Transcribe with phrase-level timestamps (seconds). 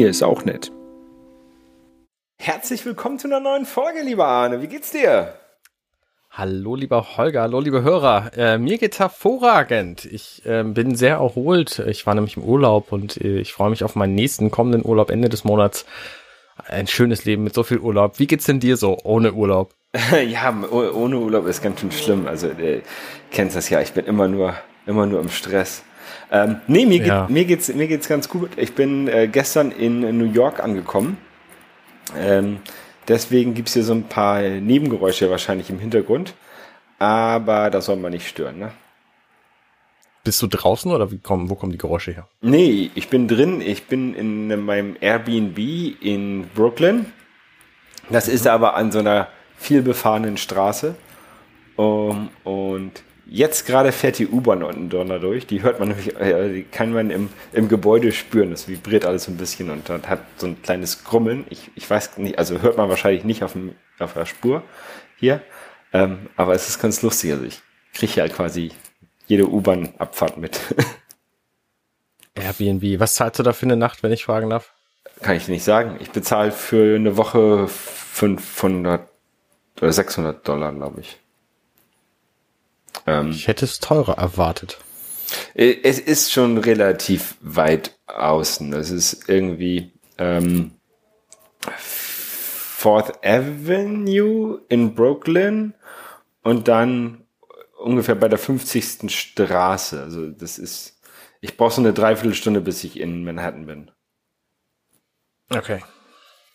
[0.00, 0.72] Familie ist auch nett.
[2.38, 4.62] Herzlich willkommen zu einer neuen Folge, lieber Arne.
[4.62, 5.34] Wie geht's dir?
[6.30, 8.30] Hallo, lieber Holger, hallo, liebe Hörer.
[8.34, 10.06] Äh, mir geht's hervorragend.
[10.06, 11.80] Ich äh, bin sehr erholt.
[11.80, 15.10] Ich war nämlich im Urlaub und äh, ich freue mich auf meinen nächsten kommenden Urlaub
[15.10, 15.84] Ende des Monats.
[16.66, 18.18] Ein schönes Leben mit so viel Urlaub.
[18.18, 19.74] Wie geht's denn dir so ohne Urlaub?
[20.26, 22.26] ja, ohne Urlaub ist ganz schön schlimm.
[22.26, 22.80] Also, äh,
[23.30, 23.82] kennst das ja.
[23.82, 24.54] Ich bin immer nur,
[24.86, 25.82] immer nur im Stress.
[26.30, 27.22] Ähm, nee, mir, ja.
[27.22, 28.50] geht, mir, geht's, mir geht's ganz gut.
[28.56, 31.18] Ich bin äh, gestern in New York angekommen.
[32.16, 32.58] Ähm,
[33.08, 36.34] deswegen gibt's hier so ein paar Nebengeräusche wahrscheinlich im Hintergrund.
[36.98, 38.72] Aber das soll man nicht stören, ne?
[40.22, 42.28] Bist du draußen oder wie kommen, wo kommen die Geräusche her?
[42.42, 43.62] Nee, ich bin drin.
[43.62, 47.06] Ich bin in meinem Airbnb in Brooklyn.
[48.10, 50.94] Das ist aber an so einer vielbefahrenen Straße.
[51.76, 53.02] Um, und
[53.32, 55.46] Jetzt gerade fährt die U-Bahn unten Donner durch.
[55.46, 58.50] Die hört man nämlich, äh, die kann man im, im Gebäude spüren.
[58.50, 61.44] Das vibriert alles ein bisschen und hat so ein kleines Grummeln.
[61.48, 64.64] Ich, ich weiß nicht, also hört man wahrscheinlich nicht auf, dem, auf der Spur
[65.16, 65.42] hier.
[65.92, 67.30] Ähm, aber es ist ganz lustig.
[67.30, 67.60] Also ich
[67.94, 68.72] kriege ja quasi
[69.28, 70.58] jede U-Bahn-Abfahrt mit.
[72.34, 72.98] Airbnb.
[72.98, 74.74] Was zahlst du da für eine Nacht, wenn ich fragen darf?
[75.22, 75.98] Kann ich nicht sagen.
[76.00, 79.08] Ich bezahle für eine Woche 500
[79.80, 81.20] oder 600 Dollar, glaube ich.
[83.06, 84.78] Ähm, ich hätte es teurer erwartet.
[85.54, 88.72] Äh, es ist schon relativ weit außen.
[88.72, 90.72] Es ist irgendwie ähm,
[91.76, 95.74] Fourth Avenue in Brooklyn
[96.42, 97.26] und dann
[97.78, 99.10] ungefähr bei der 50.
[99.10, 100.00] Straße.
[100.02, 101.00] Also das ist,
[101.40, 103.90] ich brauche so eine Dreiviertelstunde, bis ich in Manhattan bin.
[105.50, 105.82] Okay.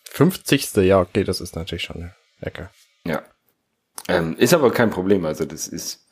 [0.06, 0.74] 50.
[0.78, 2.70] Ja, okay, das ist natürlich schon eine Ecke.
[3.06, 3.24] Ja.
[4.08, 5.26] Ähm, ist aber kein Problem.
[5.26, 6.05] Also das ist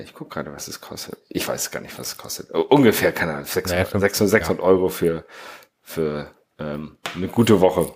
[0.00, 1.18] ich gucke gerade, was es kostet.
[1.28, 2.50] Ich weiß gar nicht, was es kostet.
[2.50, 4.68] Ungefähr, keine Ahnung, 600, naja, 600, 600 ja.
[4.68, 5.24] Euro für,
[5.82, 7.92] für ähm, eine gute Woche.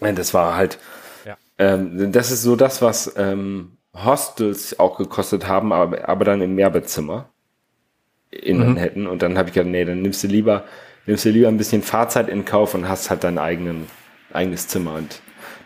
[0.00, 0.78] Das war halt,
[1.26, 1.36] ja.
[1.58, 6.54] ähm, das ist so das, was ähm, Hostels auch gekostet haben, aber, aber dann im
[6.54, 7.28] Mehrbettzimmer
[8.30, 8.66] in mhm.
[8.74, 9.06] Manhattan.
[9.06, 10.64] Und dann habe ich gedacht, nee, dann nimmst du lieber,
[11.06, 13.86] nimmst du lieber ein bisschen Fahrzeit in Kauf und hast halt dein eigenen,
[14.32, 14.94] eigenes Zimmer.
[14.94, 15.20] Und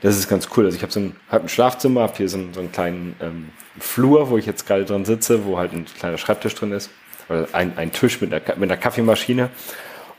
[0.05, 0.67] das ist ganz cool.
[0.67, 3.17] Also ich habe so ein, hab ein Schlafzimmer, habe hier so, einen, so einen kleinen
[3.21, 3.49] ähm,
[3.79, 6.91] Flur, wo ich jetzt gerade drin sitze, wo halt ein kleiner Schreibtisch drin ist.
[7.31, 9.49] Oder ein, ein Tisch mit einer, mit einer Kaffeemaschine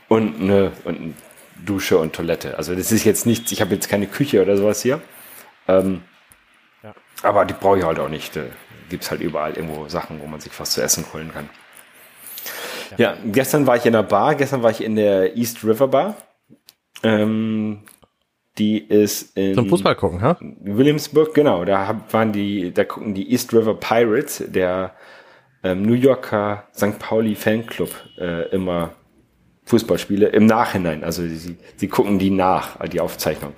[0.08, 1.14] und eine, und eine
[1.64, 2.58] Dusche und Toilette.
[2.58, 5.00] Also das ist jetzt nichts, ich habe jetzt keine Küche oder sowas hier.
[5.68, 6.02] Ähm,
[6.82, 6.92] ja.
[7.22, 8.34] Aber die brauche ich halt auch nicht.
[8.34, 8.42] Da
[8.88, 11.48] gibt's halt überall irgendwo Sachen, wo man sich was zu essen holen kann.
[12.98, 13.12] Ja.
[13.12, 16.16] ja, gestern war ich in der Bar, gestern war ich in der East River Bar.
[17.04, 17.82] Ähm,
[18.58, 20.38] die ist in Zum Fußball gucken, ha?
[20.40, 21.64] Williamsburg, genau.
[21.64, 24.94] Da waren die, da gucken die East River Pirates, der
[25.62, 26.98] ähm, New Yorker St.
[26.98, 28.92] Pauli Fanclub, äh, immer
[29.64, 31.04] Fußballspiele im Nachhinein.
[31.04, 33.52] Also sie, sie gucken die nach, die Aufzeichnung.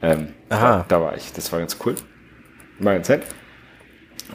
[0.00, 0.84] Ähm, Aha.
[0.88, 1.32] Da, da, war ich.
[1.32, 1.94] Das war ganz cool.
[2.78, 3.22] War ganz nett.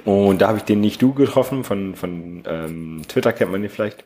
[0.06, 3.70] Und da habe ich den nicht du getroffen, von, von ähm, Twitter kennt man ihn
[3.70, 4.06] vielleicht,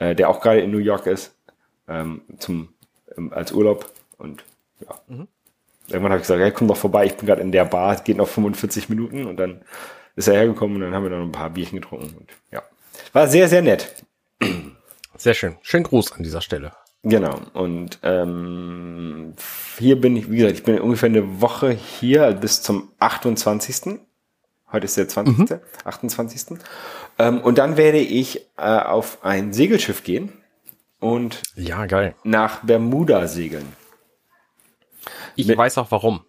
[0.00, 1.36] äh, der auch gerade in New York ist,
[1.88, 2.70] ähm, zum,
[3.16, 3.90] ähm, als Urlaub.
[4.18, 4.44] Und
[4.80, 5.00] ja.
[5.08, 5.28] Mhm.
[5.88, 8.04] Irgendwann habe ich gesagt, hey, komm doch vorbei, ich bin gerade in der Bar, es
[8.04, 9.62] geht noch 45 Minuten und dann
[10.14, 12.62] ist er hergekommen und dann haben wir noch ein paar Bierchen getrunken und ja.
[13.12, 14.04] War sehr, sehr nett.
[15.16, 15.56] Sehr schön.
[15.62, 16.72] Schönen Gruß an dieser Stelle.
[17.02, 17.40] Genau.
[17.54, 19.34] Und ähm,
[19.78, 24.00] hier bin ich, wie gesagt, ich bin ungefähr eine Woche hier bis zum 28.
[24.70, 25.38] Heute ist der 20.
[25.38, 25.60] Mhm.
[25.84, 26.58] 28.
[27.18, 30.32] Ähm, und dann werde ich äh, auf ein Segelschiff gehen
[31.00, 32.14] und ja, geil.
[32.22, 33.66] nach Bermuda segeln.
[35.40, 36.20] Ich Mit, weiß auch warum.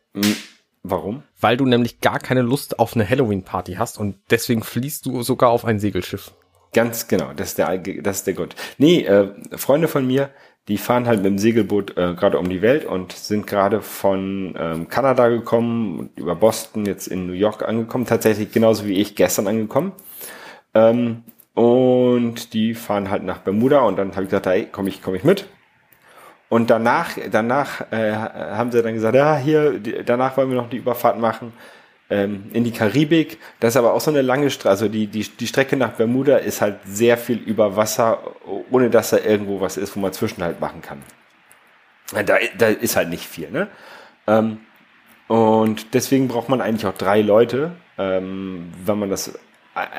[0.84, 1.24] Warum?
[1.40, 5.50] Weil du nämlich gar keine Lust auf eine Halloween-Party hast und deswegen fließt du sogar
[5.50, 6.32] auf ein Segelschiff.
[6.74, 8.56] Ganz genau, das ist der, das ist der Grund.
[8.78, 10.30] Nee, äh, Freunde von mir,
[10.68, 14.56] die fahren halt mit dem Segelboot äh, gerade um die Welt und sind gerade von
[14.58, 19.16] ähm, Kanada gekommen und über Boston jetzt in New York angekommen, tatsächlich genauso wie ich
[19.16, 19.92] gestern angekommen.
[20.74, 25.02] Ähm, und die fahren halt nach Bermuda und dann habe ich gesagt, hey, komm ich,
[25.02, 25.48] komm ich mit.
[26.52, 30.76] Und danach, danach äh, haben sie dann gesagt, ja, hier, danach wollen wir noch die
[30.76, 31.54] Überfahrt machen
[32.10, 33.40] ähm, in die Karibik.
[33.62, 34.68] Das ist aber auch so eine lange Straße.
[34.68, 38.20] Also die, die, die Strecke nach Bermuda ist halt sehr viel über Wasser,
[38.70, 41.02] ohne dass da irgendwo was ist, wo man Zwischenhalt machen kann.
[42.26, 43.70] Da, da ist halt nicht viel, ne?
[44.28, 44.60] Ähm,
[45.30, 49.40] und deswegen braucht man eigentlich auch drei Leute, ähm, wenn man das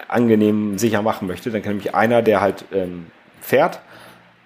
[0.07, 1.51] angenehm sicher machen möchte.
[1.51, 3.07] Dann kann nämlich einer, der halt ähm,
[3.41, 3.81] fährt,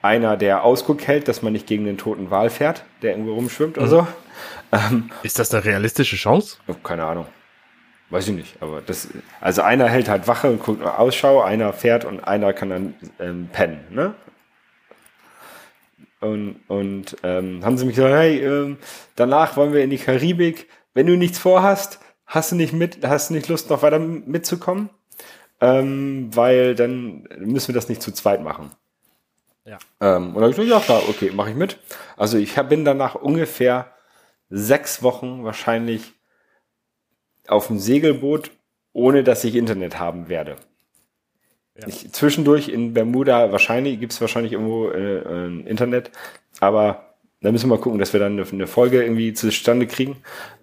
[0.06, 3.76] einer, der Ausguck hält, dass man nicht gegen den toten Wal fährt, der irgendwo rumschwimmt
[3.76, 3.82] mhm.
[3.82, 4.06] oder so.
[4.72, 6.58] Ähm, ist das eine realistische Chance?
[6.66, 7.26] Oh, keine Ahnung.
[8.10, 9.08] Weiß ich nicht, aber das,
[9.40, 12.94] also einer hält halt Wache und guckt nach Ausschau, einer fährt und einer kann dann
[13.18, 14.14] ähm, pennen, ne?
[16.20, 18.78] und, und ähm, haben sie mich gesagt, hey, ähm,
[19.16, 20.68] danach wollen wir in die Karibik.
[20.94, 24.90] Wenn du nichts vorhast, hast du nicht mit, hast du nicht Lust, noch weiter mitzukommen?
[25.60, 28.70] Ähm, weil dann müssen wir das nicht zu zweit machen.
[29.66, 29.78] Ja.
[30.00, 31.76] Ähm, und dann habe ich gesagt, ja klar, okay, mache ich mit.
[32.16, 33.92] Also ich bin danach ungefähr
[34.48, 36.12] sechs Wochen wahrscheinlich
[37.48, 38.52] auf dem Segelboot,
[38.92, 40.56] ohne dass ich Internet haben werde.
[41.78, 41.88] Ja.
[41.88, 46.10] Ich, zwischendurch in Bermuda wahrscheinlich gibt's wahrscheinlich irgendwo äh, äh, Internet,
[46.60, 50.16] aber da müssen wir mal gucken, dass wir dann eine, eine Folge irgendwie zustande kriegen.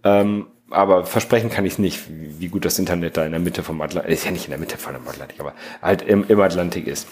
[0.04, 3.62] Ähm, aber versprechen kann ich nicht, wie, wie, gut das Internet da in der Mitte
[3.62, 5.54] vom Atlantik, ist ja nicht in der Mitte von dem Atlantik, aber
[5.84, 7.08] halt im, im Atlantik ist.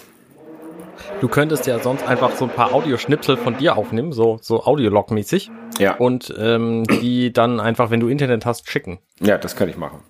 [1.20, 5.52] Du könntest ja sonst einfach so ein paar Audioschnipsel von dir aufnehmen, so, so Audiolog-mäßig.
[5.80, 5.96] Ja.
[5.96, 9.00] Und ähm, die dann einfach, wenn du Internet hast, schicken.
[9.20, 10.04] Ja, das kann ich machen.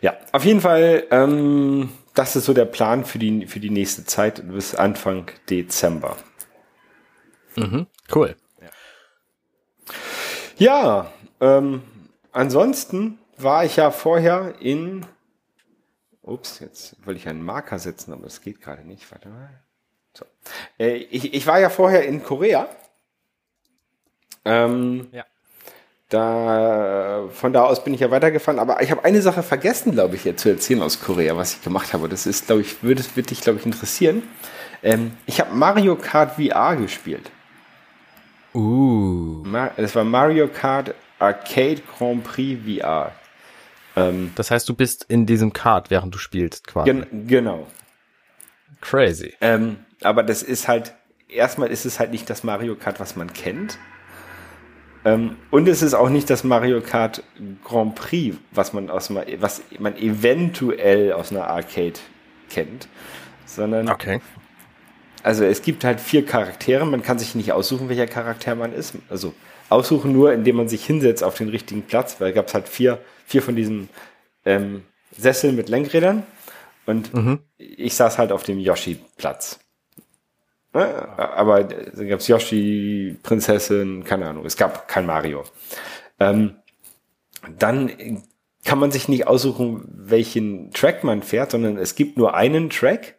[0.00, 4.04] Ja, auf jeden Fall, ähm, das ist so der Plan für die, für die nächste
[4.04, 6.16] Zeit bis Anfang Dezember.
[7.56, 8.36] Mhm, cool.
[10.58, 11.82] Ja, ähm,
[12.32, 15.04] ansonsten war ich ja vorher in.
[16.22, 19.10] Ups, jetzt wollte ich einen Marker setzen, aber das geht gerade nicht.
[19.12, 19.62] Warte mal.
[20.16, 20.24] So.
[20.78, 22.68] Äh, ich, ich war ja vorher in Korea.
[24.44, 25.24] Ähm, ja.
[26.08, 30.14] Da, von da aus bin ich ja weitergefahren, aber ich habe eine Sache vergessen, glaube
[30.14, 32.08] ich, jetzt zu erzählen aus Korea, was ich gemacht habe.
[32.08, 34.22] Das ist, glaube ich, würde, würde dich, glaube ich, interessieren.
[34.84, 37.30] Ähm, ich habe Mario Kart VR gespielt.
[38.54, 39.44] Uh.
[39.76, 43.12] Es war Mario Kart Arcade Grand Prix VR.
[43.96, 46.92] Ähm, das heißt, du bist in diesem Kart, während du spielst, quasi.
[46.92, 47.66] Gen genau.
[48.80, 49.34] Crazy.
[49.40, 50.94] Ähm, aber das ist halt,
[51.28, 53.78] erstmal ist es halt nicht das Mario Kart, was man kennt.
[55.04, 57.22] Ähm, und es ist auch nicht das Mario Kart
[57.64, 62.00] Grand Prix, was man aus was man eventuell aus einer Arcade
[62.50, 62.88] kennt,
[63.44, 64.20] sondern okay.
[65.22, 68.94] Also es gibt halt vier Charaktere, man kann sich nicht aussuchen, welcher Charakter man ist.
[69.08, 69.34] Also
[69.68, 72.98] aussuchen nur, indem man sich hinsetzt auf den richtigen Platz, weil gab es halt vier,
[73.26, 73.88] vier von diesen
[74.44, 74.82] ähm,
[75.16, 76.24] Sesseln mit Lenkrädern
[76.86, 77.40] und mhm.
[77.58, 79.60] ich saß halt auf dem Yoshi-Platz.
[80.72, 85.44] Aber da gab es Yoshi, Prinzessin, keine Ahnung, es gab kein Mario.
[86.20, 86.56] Ähm,
[87.58, 88.22] dann
[88.64, 93.16] kann man sich nicht aussuchen, welchen Track man fährt, sondern es gibt nur einen Track,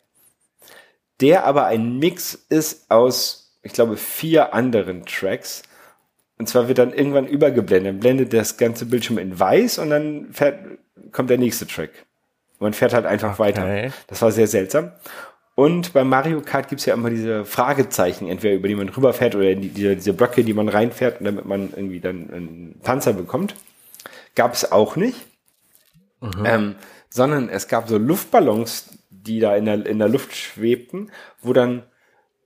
[1.19, 5.63] der aber ein Mix ist aus, ich glaube, vier anderen Tracks.
[6.37, 10.31] Und zwar wird dann irgendwann übergeblendet, dann blendet das ganze Bildschirm in weiß und dann
[10.31, 10.59] fährt,
[11.11, 12.06] kommt der nächste Track.
[12.59, 13.39] Man fährt halt einfach okay.
[13.39, 13.93] weiter.
[14.07, 14.91] Das war sehr seltsam.
[15.55, 19.55] Und bei Mario Kart gibt's ja immer diese Fragezeichen, entweder über die man rüberfährt oder
[19.55, 23.55] die, diese, diese Blöcke, die man reinfährt, damit man irgendwie dann einen Panzer bekommt.
[24.35, 25.25] Gab es auch nicht.
[26.21, 26.45] Mhm.
[26.45, 26.75] Ähm,
[27.09, 31.11] sondern es gab so Luftballons, die da in der, in der Luft schwebten,
[31.41, 31.83] wo dann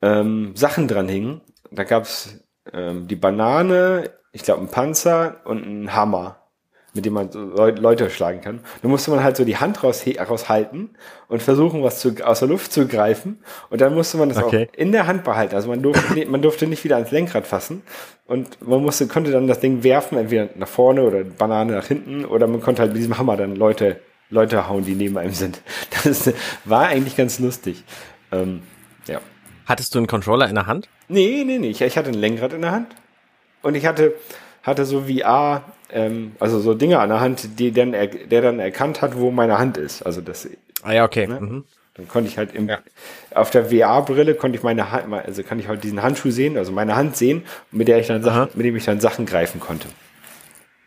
[0.02, 1.42] ähm, Sachen dran hingen.
[1.70, 2.40] Da gab's
[2.72, 6.41] ähm, die Banane, ich glaube, ein Panzer und ein Hammer
[6.94, 8.60] mit dem man Leute schlagen kann.
[8.82, 10.90] Da musste man halt so die Hand raus, raushalten
[11.30, 13.40] und versuchen, was zu, aus der Luft zu greifen.
[13.70, 14.68] Und dann musste man das okay.
[14.70, 15.56] auch in der Hand behalten.
[15.56, 17.82] Also man durfte, man durfte nicht wieder ans Lenkrad fassen.
[18.26, 22.26] Und man musste, konnte dann das Ding werfen, entweder nach vorne oder Banane nach hinten.
[22.26, 25.62] Oder man konnte halt mit diesem Hammer dann Leute, Leute hauen, die neben einem sind.
[26.04, 26.34] Das
[26.66, 27.84] war eigentlich ganz lustig.
[28.32, 28.64] Ähm,
[29.08, 29.22] ja.
[29.66, 30.90] Hattest du einen Controller in der Hand?
[31.08, 31.70] Nee, nee, nee.
[31.70, 32.88] Ich, ich hatte ein Lenkrad in der Hand.
[33.62, 34.16] Und ich hatte,
[34.64, 38.60] hatte so VR, ähm, also so Dinge an der Hand, die dann er, der dann
[38.60, 40.02] erkannt hat, wo meine Hand ist.
[40.04, 40.48] Also das.
[40.84, 41.28] Ah ja, okay.
[41.28, 41.40] Ne?
[41.40, 41.64] Mhm.
[41.96, 42.80] Dann konnte ich halt im, ja.
[43.36, 46.72] auf der VR-Brille konnte ich meine Hand, also kann ich halt diesen Handschuh sehen, also
[46.72, 49.88] meine Hand sehen, mit der ich dann Sachen, mit dem ich dann Sachen greifen konnte.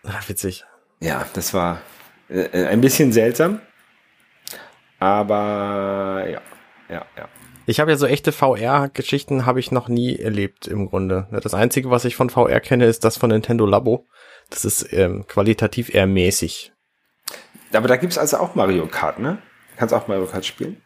[0.06, 0.64] Ach, witzig.
[1.00, 1.82] Ja, das war
[2.28, 3.60] äh, ein bisschen seltsam.
[4.98, 6.40] Aber ja,
[6.88, 7.28] ja, ja.
[7.66, 11.26] Ich habe ja so echte VR-Geschichten habe ich noch nie erlebt im Grunde.
[11.30, 14.06] Das Einzige, was ich von VR kenne, ist das von Nintendo Labo.
[14.50, 16.72] Das ist ähm, qualitativ eher mäßig.
[17.72, 19.38] Aber da gibt's also auch Mario Kart, ne?
[19.76, 20.80] Kannst auch Mario Kart spielen?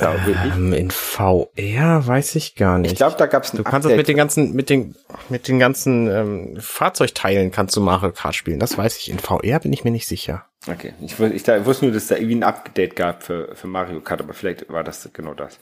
[0.00, 2.92] ähm, in VR weiß ich gar nicht.
[2.92, 4.94] Ich glaube, da gab's ein Du kannst das mit den ganzen, mit den,
[5.28, 8.60] mit den ganzen ähm, Fahrzeugteilen kannst du Mario Kart spielen.
[8.60, 9.10] Das weiß ich.
[9.10, 10.46] In VR bin ich mir nicht sicher.
[10.68, 14.00] Okay, ich, ich, ich wusste nur, dass da irgendwie ein Update gab für, für Mario
[14.00, 15.58] Kart, aber vielleicht war das genau das.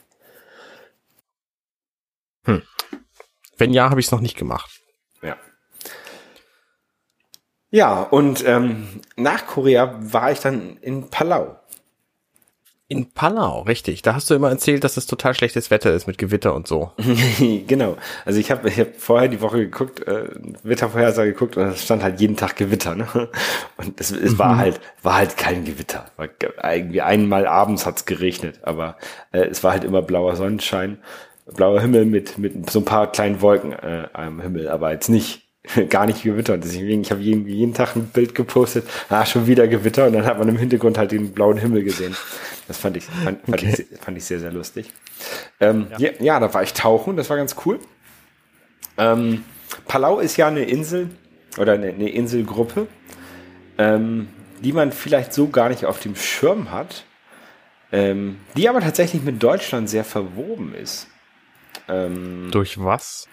[2.46, 2.62] Hm.
[3.56, 4.80] Wenn ja, habe ich es noch nicht gemacht.
[5.22, 5.36] Ja.
[7.74, 11.56] Ja, und ähm, nach Korea war ich dann in Palau.
[12.86, 14.02] In Palau, richtig.
[14.02, 16.92] Da hast du immer erzählt, dass es total schlechtes Wetter ist mit Gewitter und so.
[17.66, 17.96] genau.
[18.24, 20.28] Also ich habe ich hab vorher die Woche geguckt, äh,
[20.62, 22.94] Wettervorhersage geguckt und es stand halt jeden Tag Gewitter.
[22.94, 23.08] Ne?
[23.76, 24.58] Und es, es war mhm.
[24.58, 26.06] halt war halt kein Gewitter.
[26.16, 26.28] War
[26.62, 28.98] irgendwie einmal abends hat's geregnet, aber
[29.32, 30.98] äh, es war halt immer blauer Sonnenschein.
[31.52, 35.43] blauer Himmel mit, mit so ein paar kleinen Wolken äh, am Himmel, aber jetzt nicht
[35.88, 36.58] gar nicht Gewitter.
[36.58, 40.26] Deswegen, ich habe jeden, jeden Tag ein Bild gepostet, ah, schon wieder Gewitter und dann
[40.26, 42.16] hat man im Hintergrund halt den blauen Himmel gesehen.
[42.68, 43.86] Das fand ich, fand, fand okay.
[43.90, 44.92] ich, fand ich sehr, sehr lustig.
[45.60, 45.98] Ähm, ja.
[45.98, 46.10] ja.
[46.20, 47.78] Ja, da war ich tauchen, das war ganz cool.
[48.96, 49.44] Ähm,
[49.86, 51.10] Palau ist ja eine Insel
[51.58, 52.86] oder eine, eine Inselgruppe,
[53.78, 54.28] ähm,
[54.62, 57.04] die man vielleicht so gar nicht auf dem Schirm hat,
[57.92, 61.08] ähm, die aber tatsächlich mit Deutschland sehr verwoben ist.
[61.88, 63.28] Ähm, Durch was?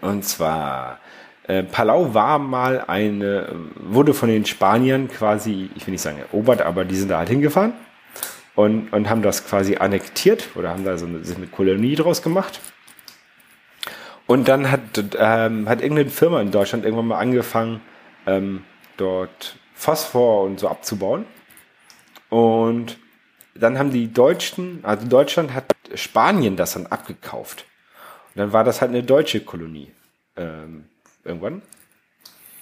[0.00, 1.00] Und zwar
[1.46, 6.62] äh, Palau war mal eine, wurde von den Spaniern quasi, ich will nicht sagen erobert,
[6.62, 7.74] aber die sind da halt hingefahren
[8.54, 12.60] und, und haben das quasi annektiert oder haben da so eine, eine Kolonie draus gemacht.
[14.26, 14.80] Und dann hat,
[15.18, 17.82] ähm, hat irgendeine Firma in Deutschland irgendwann mal angefangen,
[18.26, 18.64] ähm,
[18.96, 21.26] dort Phosphor und so abzubauen.
[22.30, 22.98] Und
[23.54, 27.66] dann haben die Deutschen, also Deutschland hat Spanien das dann abgekauft.
[28.34, 29.92] Und dann war das halt eine deutsche Kolonie.
[30.36, 30.86] Ähm,
[31.24, 31.62] irgendwann.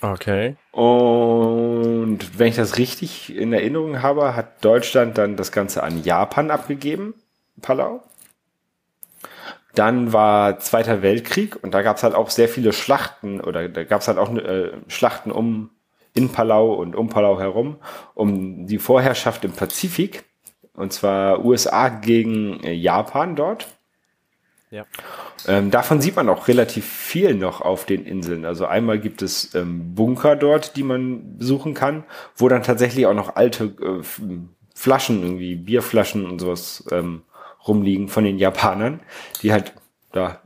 [0.00, 0.56] Okay.
[0.72, 6.50] Und wenn ich das richtig in Erinnerung habe, hat Deutschland dann das Ganze an Japan
[6.50, 7.14] abgegeben,
[7.60, 8.02] Palau.
[9.74, 13.84] Dann war Zweiter Weltkrieg und da gab es halt auch sehr viele Schlachten oder da
[13.84, 15.70] gab es halt auch äh, Schlachten um
[16.14, 17.76] in Palau und um Palau herum,
[18.14, 20.24] um die Vorherrschaft im Pazifik.
[20.74, 23.68] Und zwar USA gegen äh, Japan dort.
[24.72, 24.86] Ja.
[25.46, 28.46] Ähm, davon sieht man auch relativ viel noch auf den Inseln.
[28.46, 32.04] Also einmal gibt es ähm, Bunker dort, die man besuchen kann,
[32.36, 34.02] wo dann tatsächlich auch noch alte äh,
[34.74, 37.20] Flaschen, irgendwie Bierflaschen und sowas ähm,
[37.68, 39.00] rumliegen von den Japanern,
[39.42, 39.74] die halt
[40.10, 40.40] da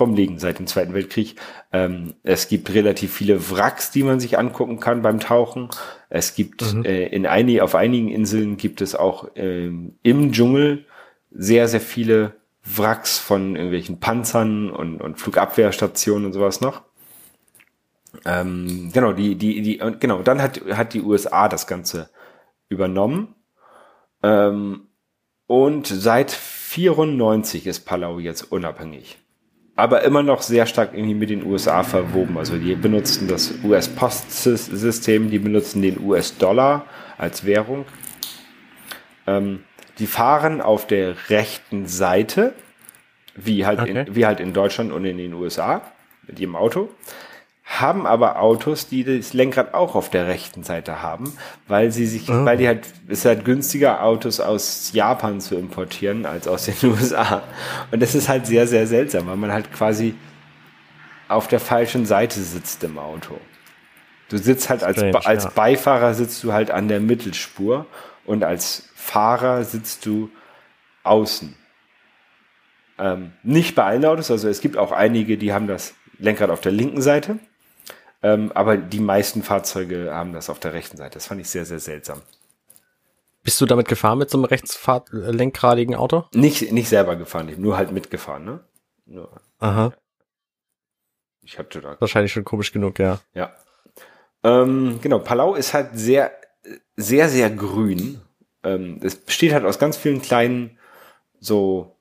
[0.00, 1.34] rumliegen seit dem Zweiten Weltkrieg.
[1.72, 5.68] Ähm, es gibt relativ viele Wracks, die man sich angucken kann beim Tauchen.
[6.10, 6.84] Es gibt mhm.
[6.84, 10.84] äh, in einigen, auf einigen Inseln gibt es auch ähm, im Dschungel
[11.32, 16.82] sehr, sehr viele Wracks von irgendwelchen Panzern und, und Flugabwehrstationen und sowas noch.
[18.24, 22.10] Ähm, genau, die, die, die, genau, dann hat, hat die USA das Ganze
[22.68, 23.34] übernommen.
[24.22, 24.88] Ähm,
[25.46, 29.18] und seit 94 ist Palau jetzt unabhängig.
[29.76, 32.38] Aber immer noch sehr stark irgendwie mit den USA verwoben.
[32.38, 36.86] Also die benutzen das US-Postsystem, die benutzen den US-Dollar
[37.18, 37.84] als Währung.
[39.26, 39.64] Ähm,
[39.98, 42.52] die fahren auf der rechten Seite,
[43.34, 44.04] wie halt, okay.
[44.06, 45.82] in, wie halt in Deutschland und in den USA,
[46.26, 46.88] mit jedem Auto,
[47.64, 51.32] haben aber Autos, die das Lenkrad auch auf der rechten Seite haben,
[51.66, 52.44] weil sie sich, oh.
[52.44, 56.76] weil die halt, es ist halt günstiger, Autos aus Japan zu importieren als aus den
[56.90, 57.42] USA.
[57.90, 60.14] Und das ist halt sehr, sehr seltsam, weil man halt quasi
[61.28, 63.40] auf der falschen Seite sitzt im Auto.
[64.28, 65.50] Du sitzt halt als, Strange, als ja.
[65.54, 67.86] Beifahrer sitzt du halt an der Mittelspur
[68.26, 70.30] und als Fahrer sitzt du
[71.02, 71.54] außen.
[72.98, 76.62] Ähm, nicht bei allen Autos, also es gibt auch einige, die haben das Lenkrad auf
[76.62, 77.38] der linken Seite,
[78.22, 81.14] ähm, aber die meisten Fahrzeuge haben das auf der rechten Seite.
[81.14, 82.22] Das fand ich sehr, sehr seltsam.
[83.42, 86.24] Bist du damit gefahren mit so einem rechtslenkradigen Auto?
[86.32, 88.60] Nicht, nicht selber gefahren, nur halt mitgefahren, ne?
[89.04, 89.92] Nur, Aha.
[91.42, 92.00] Ich hatte da.
[92.00, 93.20] Wahrscheinlich schon komisch genug, ja.
[93.34, 93.52] Ja.
[94.42, 96.32] Ähm, genau, Palau ist halt sehr,
[96.96, 98.23] sehr, sehr grün
[98.64, 100.78] ähm, es besteht halt aus ganz vielen kleinen
[101.40, 101.96] so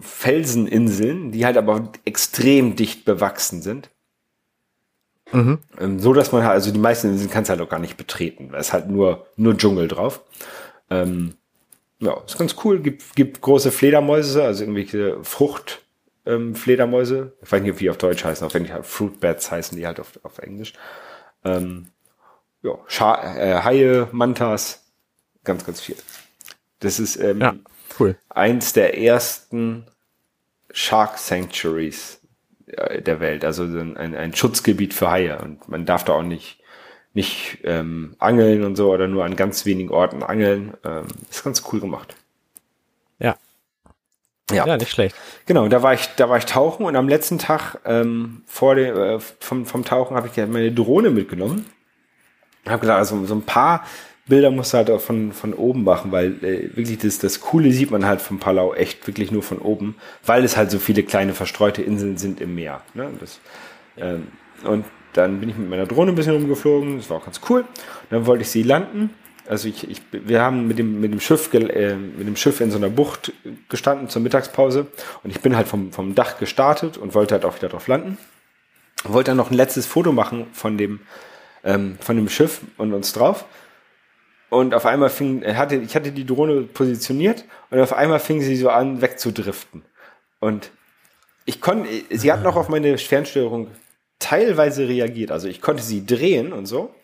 [0.00, 3.90] Felseninseln, die halt aber extrem dicht bewachsen sind.
[5.32, 5.58] Mhm.
[5.80, 7.96] Ähm, so dass man halt, also die meisten Inseln kannst du halt auch gar nicht
[7.96, 10.20] betreten, weil es halt nur, nur Dschungel drauf.
[10.90, 11.34] Ähm,
[12.00, 12.80] ja, ist ganz cool.
[12.80, 17.18] Gibt, gibt große Fledermäuse, also irgendwelche Fruchtfledermäuse.
[17.18, 19.78] Ähm, ich weiß nicht, wie die auf Deutsch heißen, auf Englisch halt Fruit Bats heißen
[19.78, 20.74] die halt auf, auf Englisch.
[21.44, 21.86] Ähm,
[22.62, 24.81] ja, Scha äh, Haie, Mantas,
[25.44, 25.96] ganz, ganz viel.
[26.80, 27.54] Das ist ähm, ja,
[27.98, 28.16] cool.
[28.28, 29.86] eins der ersten
[30.72, 32.20] Shark Sanctuaries
[32.66, 35.38] äh, der Welt, also ein, ein Schutzgebiet für Haie.
[35.38, 36.58] Und man darf da auch nicht,
[37.14, 40.74] nicht ähm, angeln und so oder nur an ganz wenigen Orten angeln.
[40.84, 42.16] Ähm, ist ganz cool gemacht.
[43.18, 43.36] Ja.
[44.50, 44.66] Ja.
[44.66, 45.14] ja, nicht schlecht.
[45.46, 48.96] Genau, da war ich, da war ich tauchen und am letzten Tag ähm, vor dem,
[48.96, 51.66] äh, vom, vom Tauchen habe ich meine Drohne mitgenommen.
[52.66, 53.84] Habe gedacht, also so ein paar
[54.26, 57.72] Bilder musst du halt auch von, von oben machen, weil äh, wirklich das, das Coole
[57.72, 61.02] sieht man halt vom Palau echt wirklich nur von oben, weil es halt so viele
[61.02, 62.82] kleine verstreute Inseln sind im Meer.
[62.94, 63.10] Ne?
[63.18, 63.40] Das,
[63.96, 64.28] ähm,
[64.64, 67.64] und dann bin ich mit meiner Drohne ein bisschen rumgeflogen, das war auch ganz cool.
[68.10, 69.10] dann wollte ich sie landen.
[69.48, 72.70] Also ich, ich, wir haben mit dem, mit dem Schiff, äh, mit dem Schiff in
[72.70, 73.32] so einer Bucht
[73.68, 74.86] gestanden zur Mittagspause
[75.24, 78.18] und ich bin halt vom, vom Dach gestartet und wollte halt auch wieder drauf landen.
[79.02, 81.00] Wollte dann noch ein letztes Foto machen von dem,
[81.64, 83.44] ähm, von dem Schiff und uns drauf.
[84.52, 88.54] Und auf einmal fing, hatte, ich hatte die Drohne positioniert und auf einmal fing sie
[88.56, 89.82] so an wegzudriften.
[90.40, 90.72] Und
[91.46, 93.68] ich konnte, sie hat noch auf meine Fernsteuerung
[94.18, 95.30] teilweise reagiert.
[95.30, 96.94] Also ich konnte sie drehen und so,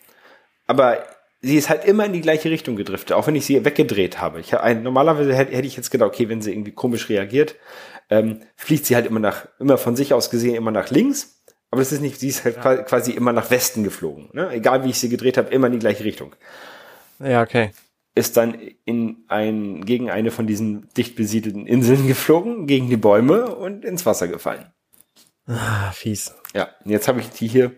[0.67, 1.03] aber
[1.41, 4.41] sie ist halt immer in die gleiche Richtung gedriftet, auch wenn ich sie weggedreht habe.
[4.41, 7.55] Ich, normalerweise hätte, hätte ich jetzt gedacht, okay, wenn sie irgendwie komisch reagiert,
[8.11, 11.41] ähm, fliegt sie halt immer nach, immer von sich aus gesehen immer nach links.
[11.71, 12.77] Aber das ist nicht, sie ist halt ja.
[12.83, 14.29] quasi immer nach Westen geflogen.
[14.35, 14.51] Ne?
[14.51, 16.35] Egal wie ich sie gedreht habe, immer in die gleiche Richtung.
[17.19, 17.71] Ja, okay.
[18.15, 23.55] Ist dann in ein, gegen eine von diesen dicht besiedelten Inseln geflogen, gegen die Bäume
[23.55, 24.67] und ins Wasser gefallen.
[25.47, 26.35] Ah, fies.
[26.55, 27.73] Ja, jetzt habe ich die hier,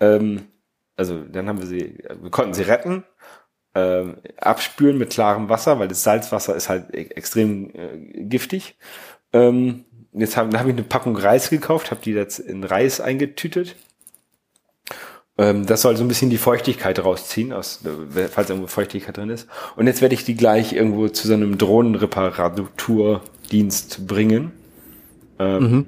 [0.00, 0.48] ähm,
[0.96, 3.04] also dann haben wir sie, wir konnten sie retten,
[3.74, 8.76] ähm, abspülen mit klarem Wasser, weil das Salzwasser ist halt e extrem äh, giftig.
[9.32, 13.76] Ähm, jetzt habe hab ich eine Packung Reis gekauft, habe die jetzt in Reis eingetütet.
[15.38, 17.80] Ähm, das soll so ein bisschen die Feuchtigkeit rausziehen, aus,
[18.30, 19.48] falls irgendwo Feuchtigkeit drin ist.
[19.76, 24.52] Und jetzt werde ich die gleich irgendwo zu so einem Drohnenreparaturdienst bringen.
[25.38, 25.86] Ähm, mhm.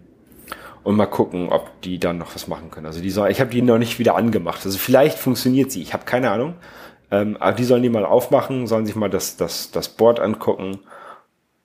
[0.83, 2.87] Und mal gucken, ob die dann noch was machen können.
[2.87, 4.65] Also die soll, ich habe die noch nicht wieder angemacht.
[4.65, 6.55] Also vielleicht funktioniert sie, ich habe keine Ahnung.
[7.11, 10.81] Ähm, aber die sollen die mal aufmachen, sollen sich mal das, das, das Board angucken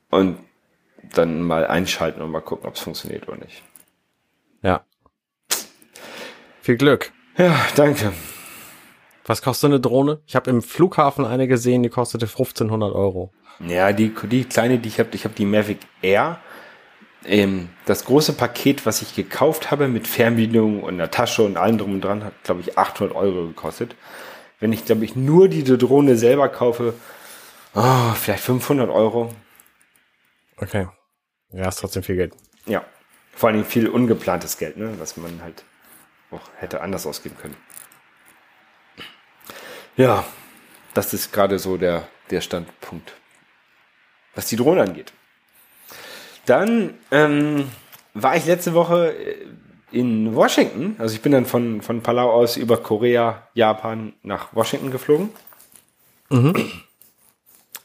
[0.09, 0.38] und
[1.13, 3.63] dann mal einschalten und mal gucken, ob es funktioniert oder nicht.
[4.62, 4.83] Ja.
[6.62, 7.12] Viel Glück.
[7.39, 8.12] Ja, danke.
[9.25, 10.19] Was kostet eine Drohne?
[10.27, 13.31] Ich habe im Flughafen eine gesehen, die kostete 1500 Euro.
[13.65, 16.41] Ja, die, die kleine, die ich habe, ich habe die Mavic Air.
[17.25, 21.77] Ähm, das große Paket, was ich gekauft habe mit Fernbedienung und einer Tasche und allem
[21.77, 23.96] drum und dran, hat, glaube ich, 800 Euro gekostet.
[24.60, 26.93] Wenn ich, glaube ich, nur die Drohne selber kaufe,
[27.74, 29.34] oh, vielleicht 500 Euro.
[30.58, 30.88] Okay.
[31.53, 32.34] Ja, ist trotzdem viel Geld.
[32.65, 32.84] Ja.
[33.34, 34.93] Vor allem viel ungeplantes Geld, ne?
[35.00, 35.63] was man halt
[36.31, 37.55] auch hätte anders ausgeben können.
[39.95, 40.25] Ja,
[40.93, 43.13] das ist gerade so der, der Standpunkt,
[44.35, 45.13] was die Drohne angeht.
[46.46, 47.70] Dann ähm,
[48.13, 49.46] war ich letzte Woche äh,
[49.92, 50.96] in Washington.
[51.00, 55.29] Also ich bin dann von, von Palau aus über Korea, Japan nach Washington geflogen.
[56.29, 56.72] Mhm.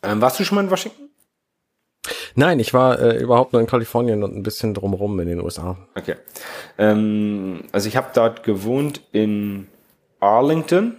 [0.03, 1.04] Ähm, warst du schon mal in Washington?
[2.35, 5.77] Nein, ich war äh, überhaupt nur in Kalifornien und ein bisschen drumherum in den USA.
[5.95, 6.17] Okay.
[6.79, 9.69] Ähm, also ich habe dort gewohnt in
[10.21, 10.97] Arlington.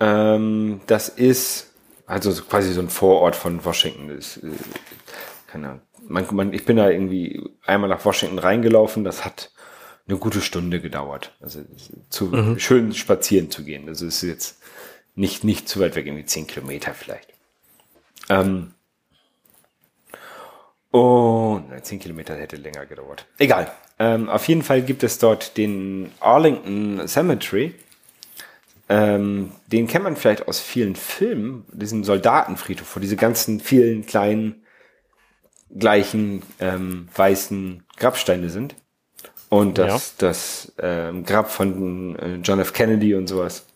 [0.00, 1.72] Ähm, das ist
[2.06, 4.08] also quasi so ein Vorort von Washington.
[4.08, 4.50] Das, äh,
[5.46, 5.80] keine Ahnung.
[6.08, 9.04] Man, man, ich bin da irgendwie einmal nach Washington reingelaufen.
[9.04, 9.52] Das hat
[10.08, 11.36] eine gute Stunde gedauert.
[11.40, 11.60] Also
[12.10, 12.58] zu mhm.
[12.58, 13.88] schön spazieren zu gehen.
[13.88, 14.62] Also es ist jetzt
[15.14, 17.28] nicht nicht zu weit weg, irgendwie zehn Kilometer vielleicht.
[18.28, 18.74] Ähm,
[20.96, 23.26] und 10 Kilometer hätte länger gedauert.
[23.38, 23.70] Egal.
[23.98, 27.74] Ähm, auf jeden Fall gibt es dort den Arlington Cemetery.
[28.88, 34.62] Ähm, den kennt man vielleicht aus vielen Filmen, diesen Soldatenfriedhof, wo diese ganzen vielen kleinen,
[35.76, 38.74] gleichen, ähm, weißen Grabsteine sind.
[39.50, 40.28] Und das, ja.
[40.28, 42.72] das ähm, Grab von äh, John F.
[42.72, 43.66] Kennedy und sowas.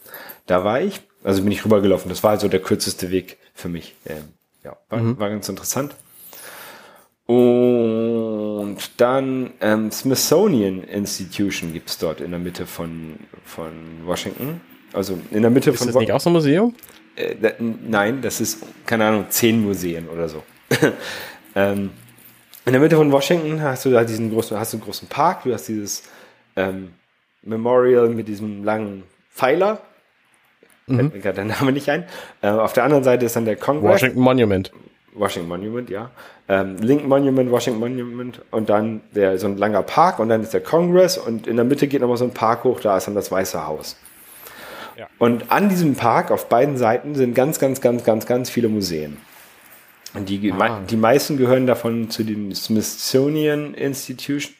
[0.46, 1.00] Da war ich.
[1.22, 2.08] Also bin ich rübergelaufen.
[2.08, 3.94] Das war also der kürzeste Weg für mich.
[4.06, 4.24] Ähm,
[4.64, 5.18] ja, war, mhm.
[5.18, 5.94] war ganz interessant.
[7.30, 13.70] Und dann ähm, Smithsonian Institution gibt's dort in der Mitte von, von
[14.04, 14.60] Washington.
[14.92, 15.86] Also in der Mitte ist von.
[15.86, 16.74] Ist das nicht auch so ein Museum?
[17.14, 20.42] Äh, da, nein, das ist, keine Ahnung, zehn Museen oder so.
[21.54, 21.90] ähm,
[22.66, 25.44] in der Mitte von Washington hast du da diesen großen, hast du einen großen Park,
[25.44, 26.02] du hast dieses
[26.56, 26.94] ähm,
[27.42, 29.82] Memorial mit diesem langen Pfeiler.
[30.88, 30.96] Mhm.
[30.96, 32.06] Fällt mir gerade der Name nicht ein.
[32.42, 34.02] Äh, auf der anderen Seite ist dann der Congress.
[34.02, 34.72] Washington Monument.
[35.14, 36.10] Washington Monument, ja.
[36.48, 40.54] Ähm, Lincoln Monument, Washington Monument und dann der, so ein langer Park und dann ist
[40.54, 43.14] der Congress und in der Mitte geht nochmal so ein Park hoch, da ist dann
[43.14, 43.96] das Weiße Haus.
[44.96, 45.08] Ja.
[45.18, 49.16] Und an diesem Park auf beiden Seiten sind ganz, ganz, ganz, ganz, ganz viele Museen.
[50.14, 50.80] Und die, ah.
[50.88, 54.54] die meisten gehören davon zu dem Smithsonian Institution.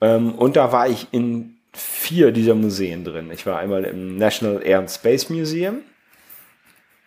[0.00, 3.30] Ähm, und da war ich in vier dieser Museen drin.
[3.32, 5.82] Ich war einmal im National Air and Space Museum.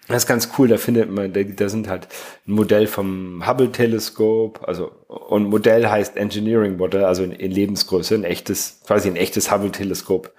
[0.07, 2.09] Das ist ganz cool, da findet man, da, sind halt
[2.45, 8.25] ein Modell vom Hubble-Teleskop, also und Modell heißt Engineering Model, also in, in Lebensgröße, ein
[8.25, 10.31] echtes, quasi ein echtes Hubble-Teleskop.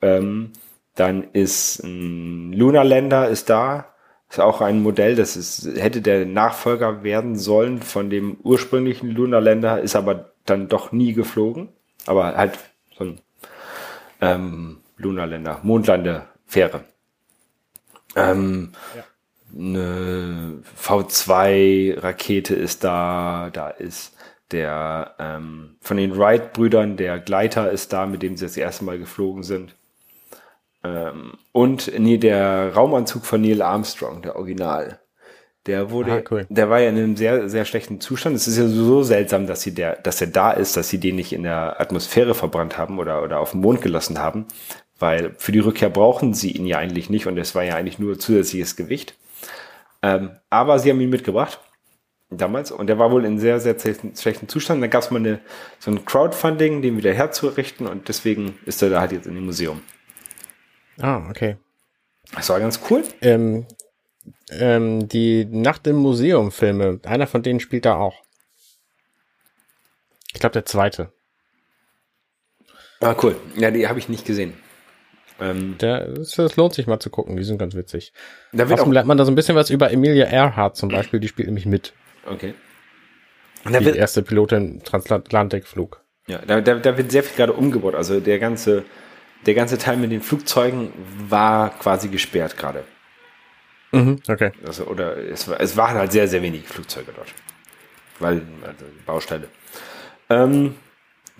[0.00, 0.52] Ähm,
[0.94, 3.86] dann ist ein Lunar Lander ist da,
[4.30, 9.40] ist auch ein Modell, das ist, hätte der Nachfolger werden sollen von dem ursprünglichen Lunar
[9.40, 11.68] Lander, ist aber dann doch nie geflogen,
[12.06, 12.58] aber halt
[12.96, 13.20] so ein
[14.20, 16.84] ähm, Lunar Lander, Mondlandefähre.
[18.16, 19.04] Ähm, ja.
[19.56, 24.14] Eine V2-Rakete ist da, da ist
[24.50, 28.98] der ähm, von den Wright-Brüdern, der Gleiter ist da, mit dem sie das erste Mal
[28.98, 29.74] geflogen sind.
[30.84, 35.00] Ähm, und nee, der Raumanzug von Neil Armstrong, der Original,
[35.66, 36.46] Der wurde, ah, cool.
[36.48, 38.36] der war ja in einem sehr, sehr schlechten Zustand.
[38.36, 41.16] Es ist ja so seltsam, dass sie der, dass er da ist, dass sie den
[41.16, 44.46] nicht in der Atmosphäre verbrannt haben oder, oder auf dem Mond gelassen haben.
[44.98, 47.98] Weil für die Rückkehr brauchen sie ihn ja eigentlich nicht und es war ja eigentlich
[47.98, 49.14] nur zusätzliches Gewicht.
[50.02, 51.60] Ähm, aber sie haben ihn mitgebracht
[52.30, 54.82] damals und der war wohl in sehr, sehr schlechten Zustand.
[54.82, 55.40] Da gab es mal eine,
[55.78, 59.46] so ein Crowdfunding, den wieder herzurichten und deswegen ist er da halt jetzt in dem
[59.46, 59.82] Museum.
[61.00, 61.56] Ah, okay.
[62.34, 63.04] Das war ganz cool.
[63.22, 63.66] Ähm,
[64.50, 68.22] ähm, die Nacht im Museum Filme, einer von denen spielt da auch.
[70.34, 71.12] Ich glaube, der zweite.
[73.00, 73.36] Ah, cool.
[73.56, 74.54] Ja, die habe ich nicht gesehen.
[75.40, 78.12] Ähm, der, das, lohnt sich mal zu gucken, die sind ganz witzig.
[78.52, 81.20] Da wird auch, lernt man da so ein bisschen was über Emilia Earhart zum Beispiel,
[81.20, 81.92] die spielt nämlich mit.
[82.26, 82.54] Okay.
[83.64, 86.02] Und die wird, erste Pilotin Transatlantikflug.
[86.26, 87.94] Ja, da, da, da wird sehr viel gerade umgebaut.
[87.94, 88.84] Also der ganze,
[89.46, 90.92] der ganze Teil mit den Flugzeugen
[91.28, 92.84] war quasi gesperrt gerade.
[93.92, 94.52] Mhm, okay.
[94.66, 97.32] Also, oder es, es waren halt sehr, sehr wenig Flugzeuge dort.
[98.18, 99.48] Weil, also Baustelle.
[100.28, 100.74] Ähm,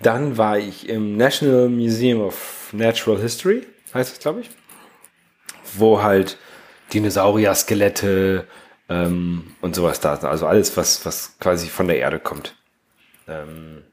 [0.01, 4.49] dann war ich im National Museum of Natural History, heißt es, glaube ich.
[5.77, 6.37] Wo halt
[6.93, 8.47] Dinosaurier-Skelette,
[8.89, 10.15] ähm, und sowas da.
[10.15, 12.55] Also alles, was, was quasi von der Erde kommt.
[13.27, 13.83] Ähm,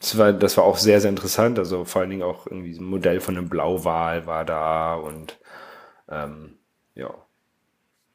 [0.00, 1.58] das, war, das war auch sehr, sehr interessant.
[1.58, 5.38] Also vor allen Dingen auch irgendwie ein Modell von einem Blauwal war da und
[6.08, 6.54] ähm,
[6.94, 7.14] ja,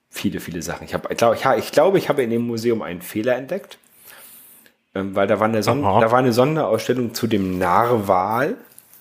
[0.09, 0.85] viele, viele Sachen.
[0.85, 3.77] Ich, hab, ich, glaube, ich, ich, glaube, ich habe in dem Museum einen Fehler entdeckt.
[4.95, 8.55] Ähm, weil da war, eine Son da war eine Sonderausstellung zu dem Narwal.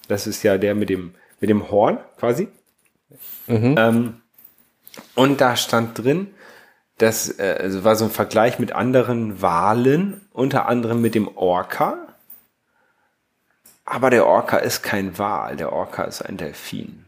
[0.09, 2.49] Das ist ja der mit dem, mit dem Horn quasi.
[3.49, 3.75] Mhm.
[3.77, 4.23] Ähm,
[5.15, 6.29] und da stand drin,
[6.97, 11.99] das äh, also war so ein Vergleich mit anderen Walen, unter anderem mit dem Orca.
[13.85, 17.05] Aber der Orca ist kein Wal, der Orca ist ein Delfin.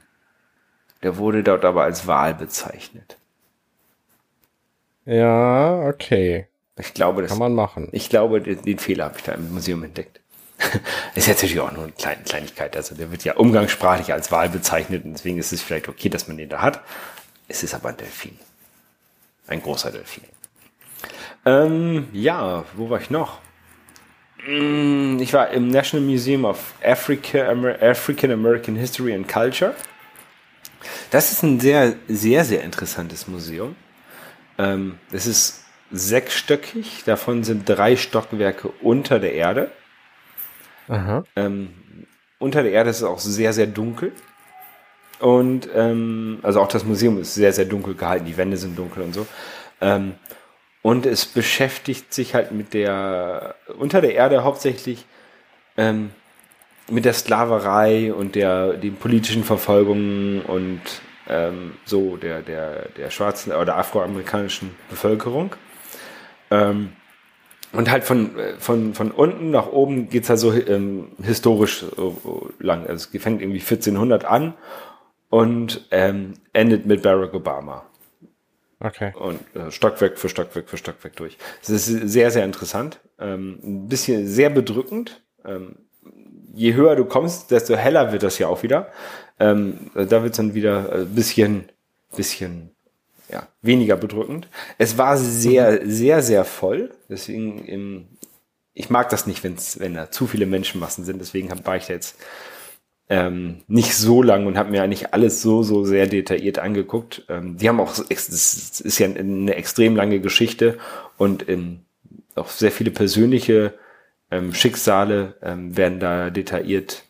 [1.02, 3.16] Der wurde dort aber als Wal bezeichnet.
[5.06, 6.46] Ja, okay.
[6.78, 7.88] Ich glaube, das kann man machen.
[7.92, 10.20] Ich glaube, den, den Fehler habe ich da im Museum entdeckt.
[11.14, 12.76] ist jetzt natürlich auch nur eine Kleinigkeit.
[12.76, 16.28] Also der wird ja umgangssprachlich als Wal bezeichnet und deswegen ist es vielleicht okay, dass
[16.28, 16.82] man den da hat.
[17.48, 18.38] Es ist aber ein Delfin.
[19.46, 20.24] Ein großer Delfin.
[21.44, 23.38] Ähm, ja, wo war ich noch?
[24.46, 27.48] Mm, ich war im National Museum of Africa,
[27.80, 29.74] African American History and Culture.
[31.10, 33.76] Das ist ein sehr, sehr, sehr interessantes Museum.
[34.58, 39.70] Ähm, es ist sechsstöckig, davon sind drei Stockwerke unter der Erde.
[41.36, 41.68] Ähm,
[42.38, 44.12] unter der Erde ist es auch sehr, sehr dunkel.
[45.18, 49.02] Und ähm, also auch das Museum ist sehr, sehr dunkel gehalten, die Wände sind dunkel
[49.02, 49.26] und so.
[49.80, 50.14] Ähm,
[50.82, 55.06] und es beschäftigt sich halt mit der, unter der Erde hauptsächlich
[55.76, 56.10] ähm,
[56.88, 60.80] mit der Sklaverei und der, den politischen Verfolgungen und
[61.28, 65.56] ähm, so der, der, der schwarzen oder afroamerikanischen Bevölkerung.
[66.50, 66.92] Ähm,
[67.76, 72.86] und halt von, von, von unten nach oben geht's halt so ähm, historisch so lang.
[72.86, 74.54] Also es fängt irgendwie 1400 an
[75.28, 77.86] und ähm, endet mit Barack Obama.
[78.80, 79.12] Okay.
[79.14, 81.38] Und äh, Stockwerk für Stockwerk für Stockwerk durch.
[81.62, 83.00] Es ist sehr, sehr interessant.
[83.18, 85.22] Ähm, ein bisschen sehr bedrückend.
[85.44, 85.76] Ähm,
[86.54, 88.90] je höher du kommst, desto heller wird das ja auch wieder.
[89.38, 91.70] Ähm, da wird es dann wieder ein bisschen,
[92.14, 92.75] bisschen
[93.28, 94.48] ja, weniger bedrückend.
[94.78, 95.90] Es war sehr, mhm.
[95.90, 96.92] sehr, sehr voll.
[97.08, 98.06] Deswegen, im,
[98.72, 101.20] ich mag das nicht, wenn's, wenn da zu viele Menschenmassen sind.
[101.20, 102.16] Deswegen war ich da jetzt
[103.08, 107.24] ähm, nicht so lang und habe mir eigentlich alles so, so sehr detailliert angeguckt.
[107.28, 110.78] Ähm, die haben auch, es ist ja eine extrem lange Geschichte
[111.16, 111.80] und ähm,
[112.34, 113.74] auch sehr viele persönliche
[114.30, 117.04] ähm, Schicksale ähm, werden da detailliert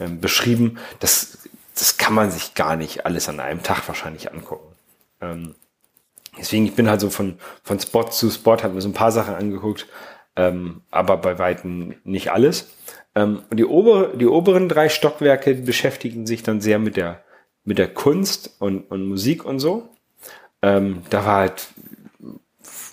[0.00, 0.78] ähm, beschrieben.
[1.00, 1.38] Das,
[1.74, 4.74] das kann man sich gar nicht alles an einem Tag wahrscheinlich angucken.
[5.20, 5.54] Ähm,
[6.38, 9.12] deswegen, ich bin halt so von, von Spot zu Spot, habe mir so ein paar
[9.12, 9.86] Sachen angeguckt,
[10.36, 12.70] ähm, aber bei Weitem nicht alles.
[13.14, 17.22] Ähm, und die, obere, die oberen drei Stockwerke beschäftigen sich dann sehr mit der,
[17.64, 19.88] mit der Kunst und, und Musik und so.
[20.62, 21.68] Ähm, da war halt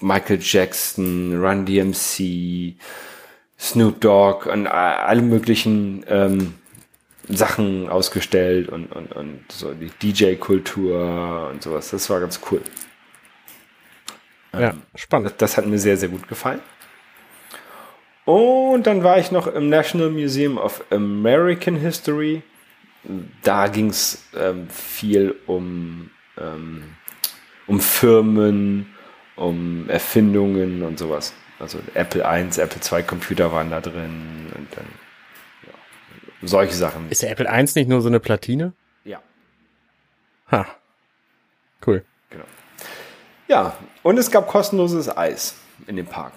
[0.02, 2.76] Michael Jackson, Run DMC,
[3.58, 6.56] Snoop Dogg und alle möglichen ähm,
[7.28, 11.92] Sachen ausgestellt und, und, und so die DJ-Kultur und sowas.
[11.92, 12.62] Das war ganz cool.
[14.54, 15.32] Ja, ähm, spannend.
[15.32, 16.62] Das, das hat mir sehr, sehr gut gefallen.
[18.26, 22.44] Und dann war ich noch im National Museum of American History.
[23.42, 26.96] Da ging es ähm, viel um, ähm,
[27.66, 28.94] um Firmen,
[29.36, 31.34] um Erfindungen und sowas.
[31.60, 34.86] Also Apple I, Apple II Computer waren da drin und dann
[35.66, 37.10] ja, solche Sachen.
[37.10, 38.74] Ist der Apple I nicht nur so eine Platine?
[39.06, 39.22] Ja.
[40.52, 40.68] Ha.
[41.86, 42.04] Cool.
[42.30, 42.46] Genau.
[43.48, 43.76] Ja,
[44.10, 45.54] und es gab kostenloses Eis
[45.86, 46.34] in dem Park.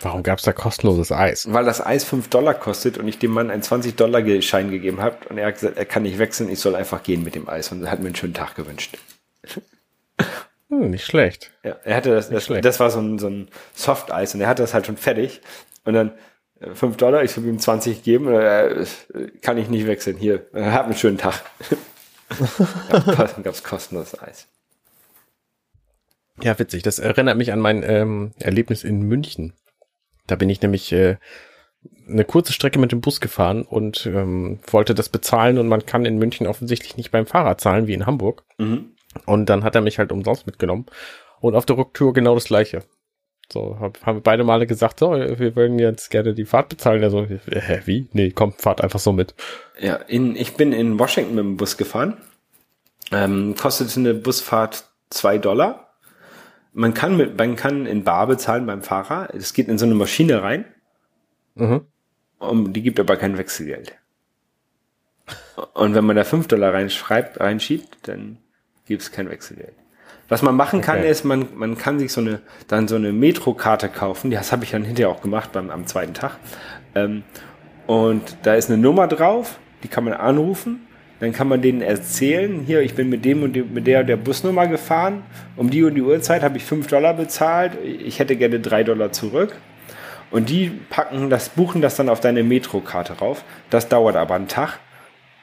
[0.00, 1.46] Warum gab es da kostenloses Eis?
[1.52, 5.38] Weil das Eis 5 Dollar kostet und ich dem Mann einen 20-Dollar-Schein gegeben habe und
[5.38, 7.84] er hat gesagt, er kann nicht wechseln, ich soll einfach gehen mit dem Eis und
[7.84, 8.98] er hat mir einen schönen Tag gewünscht.
[10.70, 11.52] Hm, nicht schlecht.
[11.62, 14.64] Ja, er hatte das, das, das war so ein, so ein Soft-Eis und er hatte
[14.64, 15.40] das halt schon fertig
[15.84, 16.12] und dann
[16.60, 18.84] 5 äh, Dollar, ich habe ihm 20 gegeben, äh,
[19.40, 21.42] kann ich nicht wechseln, hier, er hat einen schönen Tag.
[22.88, 24.48] ja, dann gab es kostenloses Eis.
[26.42, 26.82] Ja, witzig.
[26.82, 29.54] Das erinnert mich an mein ähm, Erlebnis in München.
[30.26, 31.16] Da bin ich nämlich äh,
[32.08, 36.04] eine kurze Strecke mit dem Bus gefahren und ähm, wollte das bezahlen und man kann
[36.04, 38.44] in München offensichtlich nicht beim Fahrer zahlen wie in Hamburg.
[38.58, 38.92] Mhm.
[39.26, 40.86] Und dann hat er mich halt umsonst mitgenommen.
[41.40, 42.82] Und auf der Rücktour genau das gleiche.
[43.50, 47.02] So, hab, haben wir beide Male gesagt, so, wir wollen jetzt gerne die Fahrt bezahlen.
[47.02, 48.08] Er so, hä, wie?
[48.12, 49.34] Nee, komm, fahrt einfach so mit.
[49.80, 52.18] Ja, in, ich bin in Washington mit dem Bus gefahren.
[53.10, 55.87] Ähm, kostete eine Busfahrt zwei Dollar
[56.78, 59.34] man kann mit, man kann in Bar bezahlen beim Fahrer.
[59.34, 60.64] Es geht in so eine Maschine rein.
[61.56, 61.80] Mhm.
[62.38, 63.98] Um, die gibt aber kein Wechselgeld.
[65.74, 68.38] Und wenn man da fünf Dollar reinschreibt, reinschiebt, dann
[68.86, 69.74] gibt es kein Wechselgeld.
[70.28, 71.10] Was man machen kann, okay.
[71.10, 74.30] ist, man, man kann sich so eine, dann so eine Metro-Karte kaufen.
[74.30, 76.36] Das habe ich dann hinterher auch gemacht beim, am zweiten Tag.
[76.94, 77.24] Ähm,
[77.88, 80.86] und da ist eine Nummer drauf, die kann man anrufen
[81.20, 84.16] dann kann man denen erzählen, hier, ich bin mit dem und dem, mit der der
[84.16, 85.24] Busnummer gefahren.
[85.56, 87.72] Um die und die Uhrzeit habe ich 5 Dollar bezahlt.
[87.82, 89.56] Ich hätte gerne 3 Dollar zurück.
[90.30, 93.44] Und die packen das, buchen das dann auf deine Metro-Karte rauf.
[93.70, 94.78] Das dauert aber einen Tag.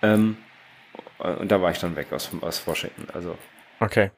[0.01, 0.37] Ähm,
[1.17, 3.07] und da war ich dann weg aus, aus Washington.
[3.13, 3.35] Also.
[3.79, 4.11] Okay.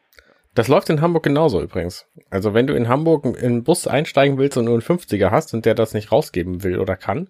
[0.53, 2.07] Das läuft in Hamburg genauso übrigens.
[2.29, 5.53] Also wenn du in Hamburg in einen Bus einsteigen willst und nur einen 50er hast
[5.53, 7.29] und der das nicht rausgeben will oder kann,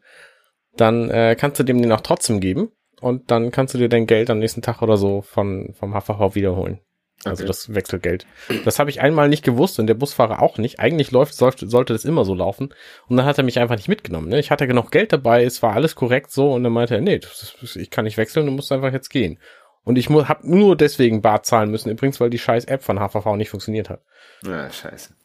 [0.75, 4.07] dann äh, kannst du dem den auch trotzdem geben und dann kannst du dir dein
[4.07, 6.79] Geld am nächsten Tag oder so von, vom HVV wiederholen.
[7.25, 7.47] Also okay.
[7.47, 8.27] das Wechselgeld.
[8.63, 10.79] Das habe ich einmal nicht gewusst und der Busfahrer auch nicht.
[10.79, 12.73] Eigentlich läuft, sollte, sollte das immer so laufen.
[13.07, 14.29] Und dann hat er mich einfach nicht mitgenommen.
[14.29, 14.39] Ne?
[14.39, 17.17] Ich hatte genug Geld dabei, es war alles korrekt so und dann meinte er, nee,
[17.17, 19.39] das, ich kann nicht wechseln, du musst einfach jetzt gehen.
[19.83, 23.36] Und ich habe nur deswegen Bar zahlen müssen, übrigens, weil die scheiß App von HVV
[23.36, 24.01] nicht funktioniert hat.
[24.45, 25.15] Ja, scheiße.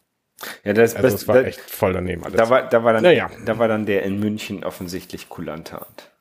[0.64, 2.36] Ja, das, also das war da, echt voll daneben alles.
[2.36, 3.30] Da war, da war dann, naja.
[3.44, 5.86] da war dann der in München offensichtlich kulanter.
[5.98, 6.11] Ja.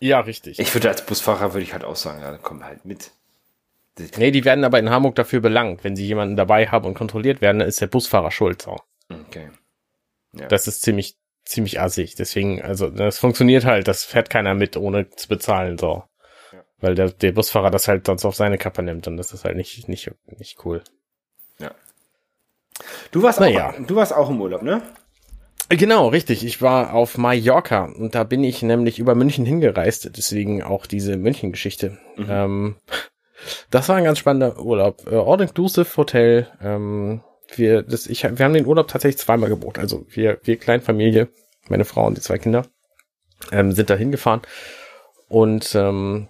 [0.00, 0.58] Ja, richtig.
[0.58, 3.12] Ich würde als Busfahrer würde ich halt auch sagen, ja, komm halt mit.
[4.16, 5.84] Nee, die werden aber in Hamburg dafür belangt.
[5.84, 8.62] Wenn sie jemanden dabei haben und kontrolliert werden, dann ist der Busfahrer schuld.
[8.62, 8.76] So.
[9.10, 9.50] Okay.
[10.32, 10.46] Ja.
[10.46, 12.14] Das ist ziemlich, ziemlich assig.
[12.14, 13.88] Deswegen, also, das funktioniert halt.
[13.88, 15.76] Das fährt keiner mit, ohne zu bezahlen.
[15.76, 16.04] So.
[16.52, 16.64] Ja.
[16.78, 19.56] Weil der, der Busfahrer das halt sonst auf seine Kappe nimmt und das ist halt
[19.56, 20.82] nicht, nicht, nicht cool.
[21.58, 21.74] Ja.
[23.10, 24.80] Du warst, auch, du warst auch im Urlaub, ne?
[25.72, 26.44] Genau, richtig.
[26.44, 31.16] Ich war auf Mallorca und da bin ich nämlich über München hingereist, deswegen auch diese
[31.16, 31.96] München-Geschichte.
[32.16, 32.26] Mhm.
[32.28, 32.76] Ähm,
[33.70, 35.06] das war ein ganz spannender Urlaub.
[35.10, 36.48] Äh, All-Inclusive Hotel.
[36.60, 37.22] Ähm,
[37.54, 39.78] wir, das, ich, wir haben den Urlaub tatsächlich zweimal gebucht.
[39.78, 41.28] Also wir, wir Kleinfamilie,
[41.68, 42.66] meine Frau und die zwei Kinder,
[43.52, 44.42] ähm, sind da hingefahren
[45.28, 46.28] und ähm,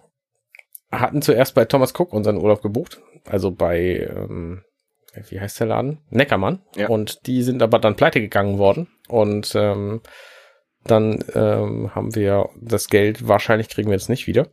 [0.92, 3.00] hatten zuerst bei Thomas Cook unseren Urlaub gebucht.
[3.24, 4.64] Also bei ähm,
[5.28, 5.98] wie heißt der Laden?
[6.10, 6.62] Neckermann.
[6.76, 6.88] Ja.
[6.88, 8.88] Und die sind aber dann pleite gegangen worden.
[9.08, 10.00] Und ähm,
[10.84, 14.48] dann ähm, haben wir das Geld, wahrscheinlich kriegen wir jetzt nicht wieder.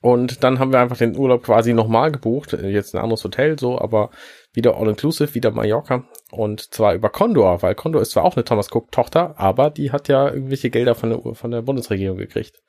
[0.00, 2.52] Und dann haben wir einfach den Urlaub quasi nochmal gebucht.
[2.52, 4.10] Jetzt ein anderes Hotel, so, aber
[4.52, 6.04] wieder all-inclusive, wieder Mallorca.
[6.30, 10.08] Und zwar über Condor, weil Condor ist zwar auch eine Thomas Cook-Tochter, aber die hat
[10.08, 12.62] ja irgendwelche Gelder von der, von der Bundesregierung gekriegt.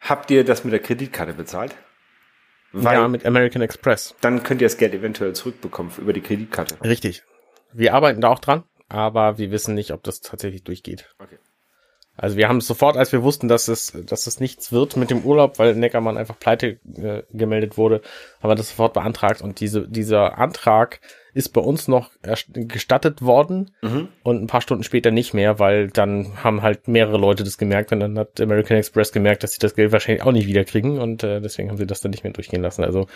[0.00, 1.74] Habt ihr das mit der Kreditkarte bezahlt?
[2.84, 4.14] Weil ja, mit American Express.
[4.20, 6.76] Dann könnt ihr das Geld eventuell zurückbekommen über die Kreditkarte.
[6.82, 7.22] Richtig.
[7.72, 11.14] Wir arbeiten da auch dran, aber wir wissen nicht, ob das tatsächlich durchgeht.
[11.18, 11.38] Okay.
[12.16, 15.10] Also wir haben es sofort, als wir wussten, dass es, dass es nichts wird mit
[15.10, 18.00] dem Urlaub, weil Neckermann einfach pleite äh, gemeldet wurde,
[18.42, 21.00] haben wir das sofort beantragt und diese, dieser Antrag
[21.34, 22.12] ist bei uns noch
[22.48, 24.08] gestattet worden mhm.
[24.22, 27.92] und ein paar Stunden später nicht mehr, weil dann haben halt mehrere Leute das gemerkt
[27.92, 31.22] und dann hat American Express gemerkt, dass sie das Geld wahrscheinlich auch nicht wiederkriegen und
[31.22, 32.84] äh, deswegen haben sie das dann nicht mehr durchgehen lassen.
[32.84, 33.06] Also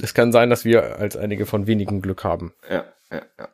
[0.00, 2.54] es kann sein, dass wir als einige von wenigen Glück haben.
[2.70, 3.48] Ja, ja, ja.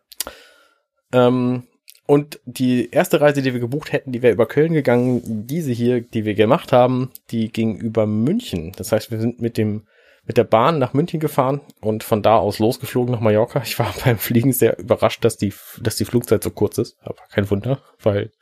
[1.12, 1.67] Ähm,
[2.08, 5.20] und die erste Reise, die wir gebucht hätten, die wäre über Köln gegangen.
[5.46, 8.72] Diese hier, die wir gemacht haben, die ging über München.
[8.78, 9.82] Das heißt, wir sind mit dem
[10.24, 13.60] mit der Bahn nach München gefahren und von da aus losgeflogen nach Mallorca.
[13.62, 16.96] Ich war beim Fliegen sehr überrascht, dass die, dass die Flugzeit so kurz ist.
[17.02, 18.32] Aber kein Wunder, weil,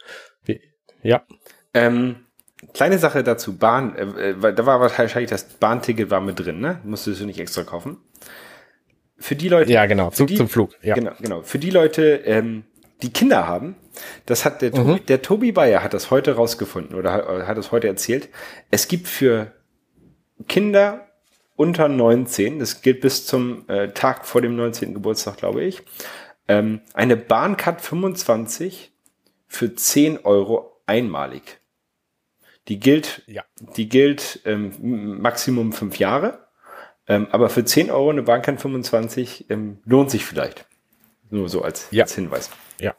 [0.44, 0.60] wir,
[1.02, 1.24] ja.
[1.74, 2.26] Ähm,
[2.72, 6.80] kleine Sache dazu, Bahn, äh, äh da war wahrscheinlich das Bahnticket war mit drin, ne?
[6.84, 7.96] Musstest du nicht extra kaufen.
[9.18, 9.72] Für die Leute.
[9.72, 10.76] Ja, genau, Zug die, zum Flug.
[10.82, 10.94] Ja.
[10.94, 11.42] Genau, genau.
[11.42, 12.64] Für die Leute, ähm,
[13.02, 13.76] die Kinder haben,
[14.24, 15.06] das hat der, Tobi, mhm.
[15.06, 18.28] der Tobi Bayer hat das heute rausgefunden oder hat, hat das heute erzählt.
[18.70, 19.52] Es gibt für
[20.48, 21.06] Kinder
[21.56, 24.94] unter 19, das gilt bis zum äh, Tag vor dem 19.
[24.94, 25.82] Geburtstag, glaube ich,
[26.48, 28.92] ähm, eine Bahncard 25
[29.46, 31.60] für 10 Euro einmalig.
[32.68, 33.44] Die gilt, ja.
[33.76, 36.46] die gilt ähm, Maximum fünf Jahre,
[37.08, 40.66] ähm, aber für 10 Euro eine Bahncard 25 ähm, lohnt sich vielleicht.
[41.30, 42.04] Nur so als, ja.
[42.04, 42.50] als Hinweis.
[42.80, 42.94] Ja.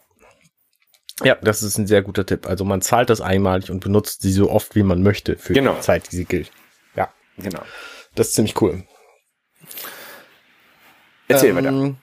[1.24, 2.48] Ja, das ist ein sehr guter Tipp.
[2.48, 5.76] Also man zahlt das einmalig und benutzt sie so oft, wie man möchte für genau.
[5.76, 6.52] die Zeit, die sie gilt.
[6.96, 7.12] Ja.
[7.38, 7.62] Genau.
[8.16, 8.84] Das ist ziemlich cool.
[11.28, 11.96] Erzähl ähm, weiter.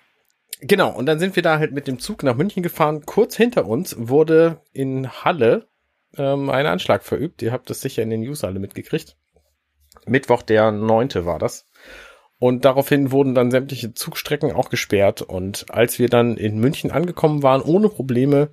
[0.60, 3.04] Genau, und dann sind wir da halt mit dem Zug nach München gefahren.
[3.04, 5.68] Kurz hinter uns wurde in Halle
[6.16, 7.42] ähm, ein Anschlag verübt.
[7.42, 9.16] Ihr habt das sicher in den News alle mitgekriegt.
[10.06, 11.66] Mittwoch, der neunte war das.
[12.38, 15.22] Und daraufhin wurden dann sämtliche Zugstrecken auch gesperrt.
[15.22, 18.50] Und als wir dann in München angekommen waren, ohne Probleme,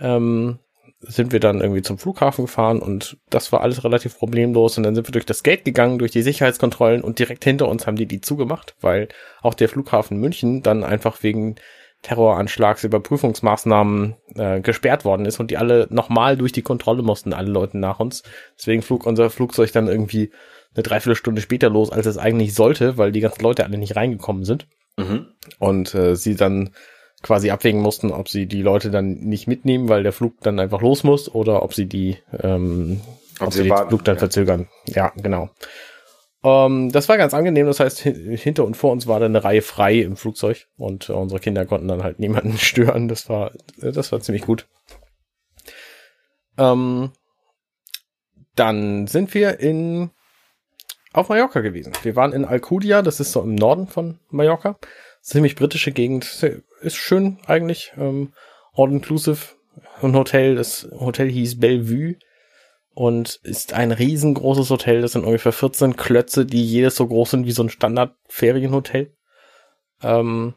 [0.00, 0.58] ähm,
[1.00, 4.76] sind wir dann irgendwie zum Flughafen gefahren und das war alles relativ problemlos.
[4.76, 7.86] Und dann sind wir durch das Gate gegangen, durch die Sicherheitskontrollen und direkt hinter uns
[7.86, 9.08] haben die die zugemacht, weil
[9.42, 11.56] auch der Flughafen München dann einfach wegen
[12.02, 17.78] Terroranschlagsüberprüfungsmaßnahmen äh, gesperrt worden ist und die alle nochmal durch die Kontrolle mussten, alle Leute
[17.78, 18.22] nach uns.
[18.58, 20.30] Deswegen flog unser Flugzeug dann irgendwie
[20.74, 24.44] eine Dreiviertelstunde später los, als es eigentlich sollte, weil die ganzen Leute alle nicht reingekommen
[24.44, 24.66] sind.
[24.96, 25.26] Mhm.
[25.58, 26.70] Und äh, sie dann
[27.22, 30.82] quasi abwägen mussten, ob sie die Leute dann nicht mitnehmen, weil der Flug dann einfach
[30.82, 33.00] los muss, oder ob sie die, ähm,
[33.40, 34.18] ob, ob sie, sie den Flug dann ja.
[34.20, 34.68] verzögern.
[34.86, 35.50] Ja, genau.
[36.44, 37.66] Ähm, das war ganz angenehm.
[37.66, 41.12] Das heißt, hinter und vor uns war dann eine Reihe frei im Flugzeug und äh,
[41.12, 43.08] unsere Kinder konnten dann halt niemanden stören.
[43.08, 44.68] Das war, äh, das war ziemlich gut.
[46.58, 47.10] Ähm,
[48.54, 50.10] dann sind wir in
[51.14, 51.92] auf Mallorca gewesen.
[52.02, 54.76] Wir waren in Alcudia, das ist so im Norden von Mallorca.
[55.22, 56.44] Ziemlich britische Gegend,
[56.80, 57.94] ist schön eigentlich.
[57.96, 58.32] Ähm,
[58.74, 59.54] all inclusive.
[60.02, 62.16] Ein Hotel, das Hotel hieß Bellevue
[62.94, 65.00] und ist ein riesengroßes Hotel.
[65.00, 69.14] Das sind ungefähr 14 Klötze, die jedes so groß sind wie so ein Standard-Ferienhotel.
[70.02, 70.54] Ähm,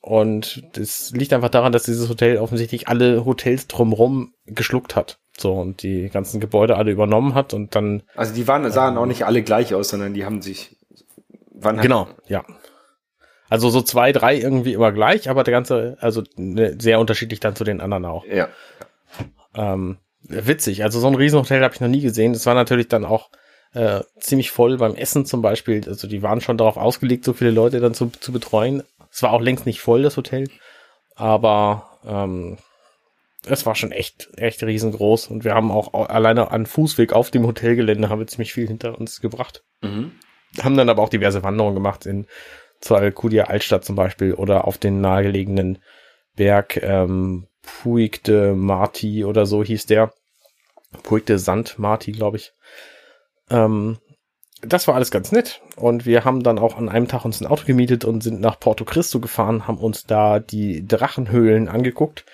[0.00, 5.18] und das liegt einfach daran, dass dieses Hotel offensichtlich alle Hotels drumherum geschluckt hat.
[5.38, 8.02] So, und die ganzen Gebäude alle übernommen hat und dann.
[8.14, 10.76] Also die waren, sahen ähm, auch nicht alle gleich aus, sondern die haben sich,
[11.52, 12.44] waren halt Genau, ja.
[13.48, 17.54] Also so zwei, drei irgendwie immer gleich, aber der ganze, also ne, sehr unterschiedlich dann
[17.54, 18.24] zu den anderen auch.
[18.24, 18.48] Ja.
[19.54, 20.82] Ähm, witzig.
[20.82, 22.32] Also so ein Riesenhotel habe ich noch nie gesehen.
[22.32, 23.30] Das war natürlich dann auch
[23.72, 25.82] äh, ziemlich voll beim Essen zum Beispiel.
[25.86, 28.82] Also die waren schon darauf ausgelegt, so viele Leute dann zu, zu betreuen.
[29.12, 30.48] Es war auch längst nicht voll, das Hotel.
[31.14, 32.58] Aber ähm,
[33.46, 35.28] es war schon echt, echt riesengroß.
[35.28, 38.98] Und wir haben auch alleine an Fußweg auf dem Hotelgelände haben wir ziemlich viel hinter
[38.98, 39.62] uns gebracht.
[39.82, 40.12] Mhm.
[40.62, 42.26] Haben dann aber auch diverse Wanderungen gemacht in
[42.80, 45.78] zur Alcudia Altstadt zum Beispiel oder auf den nahegelegenen
[46.36, 50.12] Berg ähm, Puig de Marti oder so hieß der.
[51.02, 52.52] Puig de Sand Marti, glaube ich.
[53.50, 53.98] Ähm,
[54.62, 55.62] das war alles ganz nett.
[55.76, 58.58] Und wir haben dann auch an einem Tag uns ein Auto gemietet und sind nach
[58.58, 62.24] Porto Cristo gefahren, haben uns da die Drachenhöhlen angeguckt,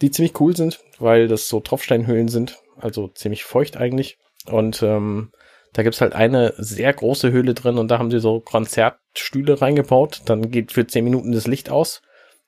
[0.00, 4.18] die ziemlich cool sind, weil das so Tropfsteinhöhlen sind, also ziemlich feucht eigentlich.
[4.46, 5.32] Und ähm,
[5.72, 10.22] da gibt's halt eine sehr große Höhle drin und da haben sie so Konzertstühle reingebaut.
[10.24, 12.02] Dann geht für zehn Minuten das Licht aus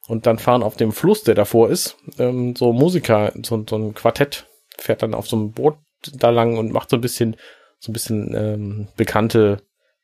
[0.09, 3.95] und dann fahren auf dem Fluss, der davor ist, ähm, so Musiker, so, so ein
[3.95, 5.77] Quartett fährt dann auf so einem Boot
[6.13, 7.37] da lang und macht so ein bisschen,
[7.79, 9.59] so ein bisschen ähm, bekannte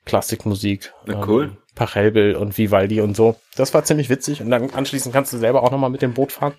[0.04, 0.92] Klassikmusik.
[1.06, 1.44] Na cool.
[1.44, 3.36] Ähm, Pachelbel und Vivaldi und so.
[3.56, 6.32] Das war ziemlich witzig und dann anschließend kannst du selber auch nochmal mit dem Boot
[6.32, 6.54] fahren.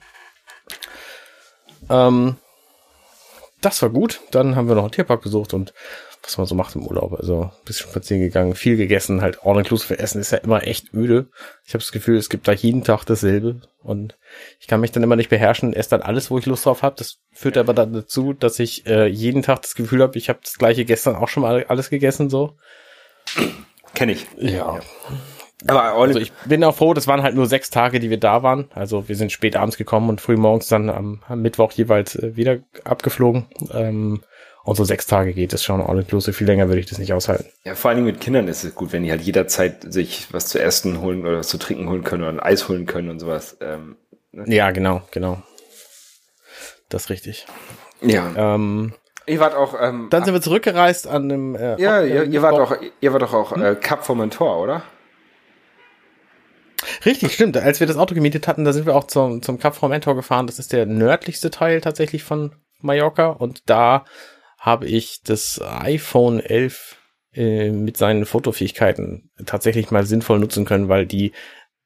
[1.89, 2.36] Ähm,
[3.62, 4.21] das war gut.
[4.32, 5.73] Dann haben wir noch einen Tierpark besucht und
[6.23, 7.13] was man so macht im Urlaub.
[7.13, 11.28] Also ein bisschen spazieren gegangen, viel gegessen, halt all-inclusive Essen ist ja immer echt öde.
[11.65, 14.17] Ich habe das Gefühl, es gibt da jeden Tag dasselbe und
[14.60, 16.95] ich kann mich dann immer nicht beherrschen, esse dann alles, wo ich Lust drauf habe.
[16.97, 20.39] Das führt aber dann dazu, dass ich äh, jeden Tag das Gefühl habe, ich habe
[20.43, 22.58] das gleiche gestern auch schon mal alles gegessen so.
[23.93, 24.28] Kenn ich.
[24.38, 24.50] Ja.
[24.76, 24.80] ja.
[25.65, 28.43] Aber also ich bin auch froh, das waren halt nur sechs Tage, die wir da
[28.43, 28.69] waren.
[28.75, 32.35] Also wir sind spät abends gekommen und früh morgens dann am, am Mittwoch jeweils äh,
[32.35, 33.47] wieder abgeflogen.
[33.73, 34.21] Ähm,
[34.63, 36.33] und so sechs Tage geht es schon all inclusive.
[36.33, 37.45] Viel länger würde ich das nicht aushalten.
[37.63, 40.47] Ja, vor allen Dingen mit Kindern ist es gut, wenn die halt jederzeit sich was
[40.47, 43.19] zu essen holen oder was zu trinken holen können oder ein Eis holen können und
[43.19, 43.58] sowas.
[43.62, 43.95] Ähm,
[44.33, 44.43] ne?
[44.53, 45.41] Ja, genau, genau.
[46.89, 47.47] Das ist richtig.
[48.01, 48.31] Ja.
[48.35, 48.93] Ähm,
[49.25, 49.73] ihr wart auch.
[49.81, 51.55] Ähm, dann sind wir zurückgereist an dem.
[51.55, 52.75] Äh, ja, ihr, ihr wart auch.
[52.99, 53.63] Ihr wart doch auch hm?
[53.63, 54.83] äh, Cap Formentor, oder?
[57.06, 57.58] Richtig, stimmt.
[57.58, 60.48] Als wir das Auto gemietet hatten, da sind wir auch zum, zum Cap Formentor gefahren.
[60.48, 63.27] Das ist der nördlichste Teil tatsächlich von Mallorca.
[63.27, 64.06] Und da
[64.58, 66.98] habe ich das iPhone 11
[67.33, 71.33] äh, mit seinen Fotofähigkeiten tatsächlich mal sinnvoll nutzen können, weil die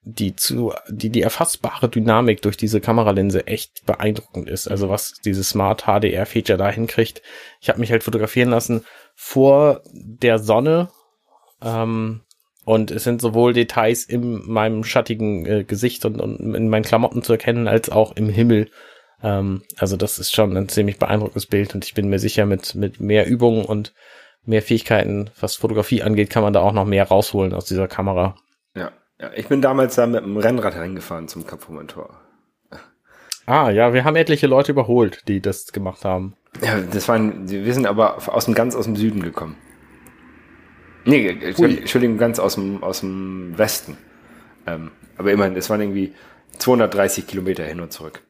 [0.04, 4.68] die zu die die erfassbare Dynamik durch diese Kameralinse echt beeindruckend ist.
[4.68, 7.22] Also was dieses Smart HDR Feature da hinkriegt.
[7.60, 8.86] Ich habe mich halt fotografieren lassen
[9.16, 10.90] vor der Sonne
[11.62, 12.22] Ähm,
[12.66, 17.24] und es sind sowohl Details in meinem schattigen äh, Gesicht und, und in meinen Klamotten
[17.24, 18.70] zu erkennen, als auch im Himmel.
[19.24, 22.76] Ähm, also das ist schon ein ziemlich beeindruckendes Bild und ich bin mir sicher, mit,
[22.76, 23.94] mit mehr Übungen und
[24.44, 28.36] mehr Fähigkeiten, was Fotografie angeht, kann man da auch noch mehr rausholen aus dieser Kamera.
[28.76, 29.32] Ja, ja.
[29.36, 32.20] ich bin damals da mit dem Rennrad reingefahren zum Kap Tor.
[33.48, 36.36] Ah, ja, wir haben etliche Leute überholt, die das gemacht haben.
[36.64, 39.58] Ja, das waren, wir sind aber aus dem ganz aus dem Süden gekommen.
[41.06, 43.98] Nee, Entschuldigung, ganz aus dem, aus dem Westen.
[44.68, 46.14] Ähm, aber immerhin, es waren irgendwie
[46.58, 48.22] 230 Kilometer hin und zurück.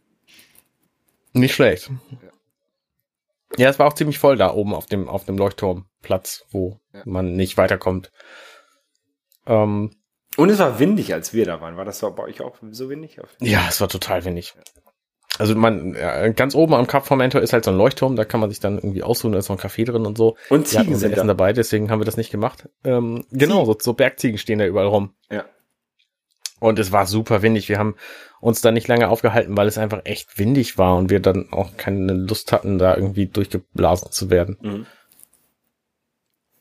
[1.34, 1.90] Nicht schlecht.
[2.22, 2.30] Ja.
[3.58, 7.02] ja, es war auch ziemlich voll da oben auf dem, auf dem Leuchtturmplatz, wo ja.
[7.06, 8.12] man nicht weiterkommt.
[9.46, 9.92] Ähm,
[10.38, 11.78] und es war windig, als wir da waren.
[11.78, 13.20] War das bei euch auch so windig?
[13.40, 14.54] Ja, es war total windig.
[15.34, 15.40] Ja.
[15.40, 18.40] Also man, ja, ganz oben am Kap Mentor ist halt so ein Leuchtturm, da kann
[18.40, 20.38] man sich dann irgendwie ausruhen, da ist noch ein Café drin und so.
[20.50, 21.34] Und Ziegen sind Essen da.
[21.34, 22.70] dabei, deswegen haben wir das nicht gemacht.
[22.84, 25.14] Ähm, genau, so, so Bergziegen stehen da überall rum.
[25.32, 25.46] Ja.
[26.60, 27.70] Und es war super windig.
[27.70, 27.96] Wir haben
[28.40, 31.76] uns da nicht lange aufgehalten, weil es einfach echt windig war und wir dann auch
[31.76, 34.58] keine Lust hatten, da irgendwie durchgeblasen zu werden.
[34.62, 34.86] Mhm.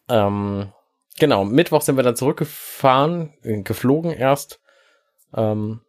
[0.08, 0.72] Ähm,
[1.18, 4.60] genau, Mittwoch sind wir dann zurückgefahren, äh, geflogen erst.
[5.34, 5.80] Ähm,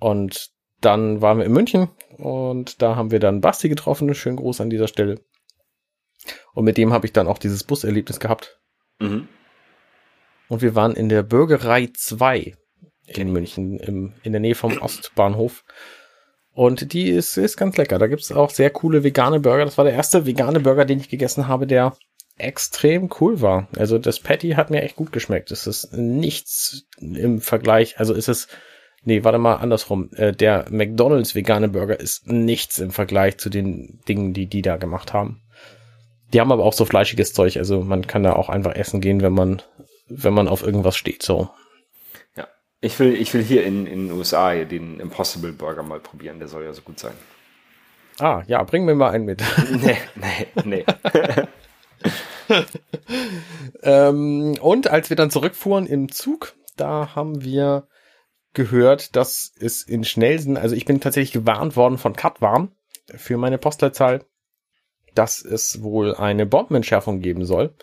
[0.00, 0.50] und
[0.84, 4.14] dann waren wir in München und da haben wir dann Basti getroffen.
[4.14, 5.20] Schönen Gruß an dieser Stelle.
[6.52, 8.60] Und mit dem habe ich dann auch dieses Buserlebnis gehabt.
[8.98, 9.28] Mhm.
[10.48, 12.54] Und wir waren in der Bürgerei 2
[13.06, 15.64] in München, im, in der Nähe vom Ostbahnhof.
[16.52, 17.98] Und die ist, ist ganz lecker.
[17.98, 19.64] Da gibt's auch sehr coole vegane Burger.
[19.64, 21.96] Das war der erste vegane Burger, den ich gegessen habe, der
[22.36, 23.68] extrem cool war.
[23.76, 25.50] Also das Patty hat mir echt gut geschmeckt.
[25.50, 27.98] Es ist nichts im Vergleich.
[27.98, 28.48] Also es ist
[29.04, 30.10] Nee, warte mal, andersrum.
[30.14, 34.76] Äh, der McDonalds vegane Burger ist nichts im Vergleich zu den Dingen, die die da
[34.76, 35.42] gemacht haben.
[36.32, 39.20] Die haben aber auch so fleischiges Zeug, also man kann da auch einfach essen gehen,
[39.20, 39.62] wenn man,
[40.08, 41.50] wenn man auf irgendwas steht, so.
[42.34, 42.48] Ja,
[42.80, 46.48] ich will, ich will hier in, in den USA den Impossible Burger mal probieren, der
[46.48, 47.12] soll ja so gut sein.
[48.18, 49.42] Ah, ja, bring mir mal einen mit.
[49.70, 50.84] nee, nee, nee.
[53.82, 57.86] ähm, und als wir dann zurückfuhren im Zug, da haben wir
[58.54, 62.72] gehört, dass es in Schnellsen, also ich bin tatsächlich gewarnt worden von Katwarn
[63.14, 64.24] für meine Postleitzahl,
[65.14, 67.74] dass es wohl eine Bombenentschärfung geben soll.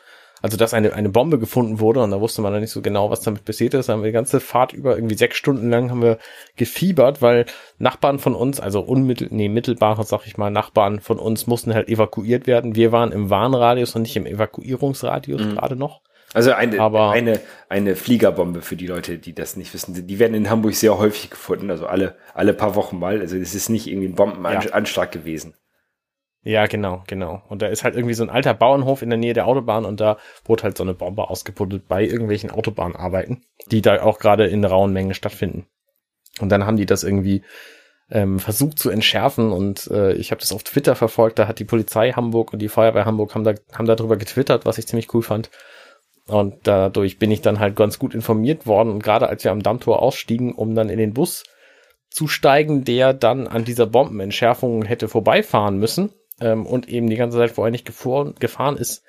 [0.43, 3.11] Also, dass eine, eine Bombe gefunden wurde und da wusste man dann nicht so genau,
[3.11, 3.87] was damit passiert ist.
[3.87, 6.17] Da haben wir die ganze Fahrt über irgendwie sechs Stunden lang haben wir
[6.55, 7.45] gefiebert, weil
[7.77, 11.89] Nachbarn von uns, also unmittel, nee, mittelbare, sag ich mal, Nachbarn von uns mussten halt
[11.89, 12.75] evakuiert werden.
[12.75, 15.51] Wir waren im Warnradius und nicht im Evakuierungsradius mhm.
[15.51, 16.01] gerade noch.
[16.33, 20.07] Also eine, Aber eine, eine Fliegerbombe für die Leute, die das nicht wissen.
[20.07, 23.19] Die werden in Hamburg sehr häufig gefunden, also alle, alle paar Wochen mal.
[23.19, 25.19] Also es ist nicht irgendwie ein Bombenanschlag ja.
[25.19, 25.55] gewesen.
[26.43, 27.43] Ja, genau, genau.
[27.49, 29.99] Und da ist halt irgendwie so ein alter Bauernhof in der Nähe der Autobahn und
[29.99, 34.65] da wurde halt so eine Bombe ausgebuddelt bei irgendwelchen Autobahnarbeiten, die da auch gerade in
[34.65, 35.67] rauen Mengen stattfinden.
[36.39, 37.43] Und dann haben die das irgendwie
[38.09, 41.65] ähm, versucht zu entschärfen und äh, ich habe das auf Twitter verfolgt, da hat die
[41.65, 45.21] Polizei Hamburg und die Feuerwehr Hamburg haben da haben darüber getwittert, was ich ziemlich cool
[45.21, 45.51] fand.
[46.31, 48.89] Und dadurch bin ich dann halt ganz gut informiert worden.
[48.89, 51.43] Und gerade als wir am Dammtor ausstiegen, um dann in den Bus
[52.09, 57.37] zu steigen, der dann an dieser Bombenentschärfung hätte vorbeifahren müssen ähm, und eben die ganze
[57.37, 59.03] Zeit vorher nicht gefahren, gefahren ist,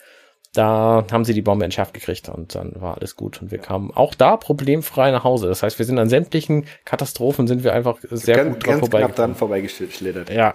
[0.53, 3.91] da haben sie die Bombe entschärft gekriegt und dann war alles gut und wir kamen
[3.93, 5.47] auch da problemfrei nach Hause.
[5.47, 8.99] Das heißt, wir sind an sämtlichen Katastrophen sind wir einfach sehr ganz, gut dran vorbei.
[8.99, 10.29] Knapp dann vorbeigeschlittert.
[10.29, 10.55] Ja,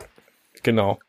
[0.63, 0.99] genau.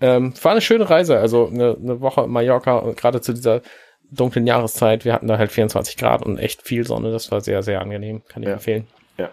[0.00, 3.62] Ähm, war eine schöne Reise, also eine, eine Woche in Mallorca, gerade zu dieser
[4.10, 5.04] dunklen Jahreszeit.
[5.04, 7.12] Wir hatten da halt 24 Grad und echt viel Sonne.
[7.12, 8.22] Das war sehr, sehr angenehm.
[8.28, 8.54] Kann ich ja.
[8.54, 8.86] empfehlen.
[9.16, 9.30] Ja.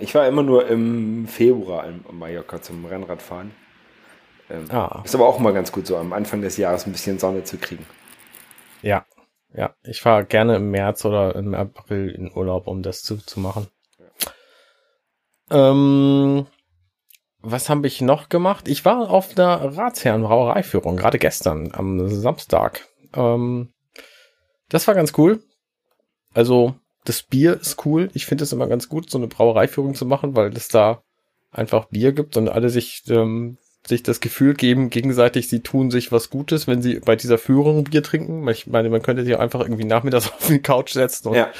[0.00, 3.52] Ich war immer nur im Februar in Mallorca zum Rennradfahren.
[4.50, 5.02] Ähm, ah.
[5.04, 7.58] Ist aber auch mal ganz gut, so am Anfang des Jahres ein bisschen Sonne zu
[7.58, 7.86] kriegen.
[8.82, 9.04] Ja,
[9.54, 9.74] ja.
[9.82, 13.68] Ich fahre gerne im März oder im April in Urlaub, um das zu, zu machen.
[15.50, 15.70] Ja.
[15.70, 16.46] Ähm,
[17.40, 18.68] was habe ich noch gemacht?
[18.68, 22.88] Ich war auf einer Ratsherren-Brauereiführung, gerade gestern, am Samstag.
[23.16, 23.72] Ähm,
[24.68, 25.42] das war ganz cool.
[26.34, 28.10] Also, das Bier ist cool.
[28.14, 31.02] Ich finde es immer ganz gut, so eine Brauereiführung zu machen, weil es da
[31.50, 33.56] einfach Bier gibt und alle sich, ähm,
[33.86, 37.84] sich das Gefühl geben, gegenseitig, sie tun sich was Gutes, wenn sie bei dieser Führung
[37.84, 38.46] Bier trinken.
[38.48, 41.50] Ich meine, man könnte sich einfach irgendwie nachmittags auf die Couch setzen und ja.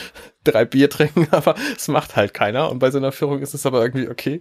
[0.44, 2.70] drei Bier trinken, aber es macht halt keiner.
[2.70, 4.40] Und bei so einer Führung ist es aber irgendwie okay.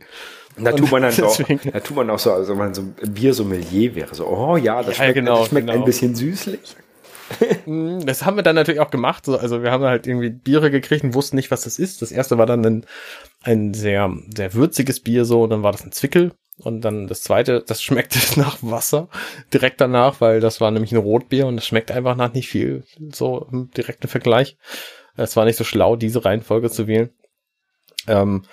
[0.58, 3.14] Da tut man dann auch, da tut man auch so, also wenn man so ein
[3.14, 5.80] Bier-Sommelier wäre, so, oh ja, das schmeckt, ja, genau, das schmeckt genau.
[5.80, 6.76] ein bisschen süßlich.
[7.66, 9.28] Mm, das haben wir dann natürlich auch gemacht.
[9.28, 12.02] also wir haben halt irgendwie Biere gekriegt und wussten nicht, was das ist.
[12.02, 12.86] Das erste war dann ein,
[13.42, 16.34] ein sehr, sehr würziges Bier so, und dann war das ein Zwickel.
[16.58, 19.10] Und dann das zweite, das schmeckte nach Wasser
[19.54, 22.84] direkt danach, weil das war nämlich ein Rotbier und es schmeckt einfach nach nicht viel,
[23.12, 24.58] so im direkten Vergleich.
[25.18, 27.10] Es war nicht so schlau, diese Reihenfolge zu wählen.
[28.08, 28.46] Ähm,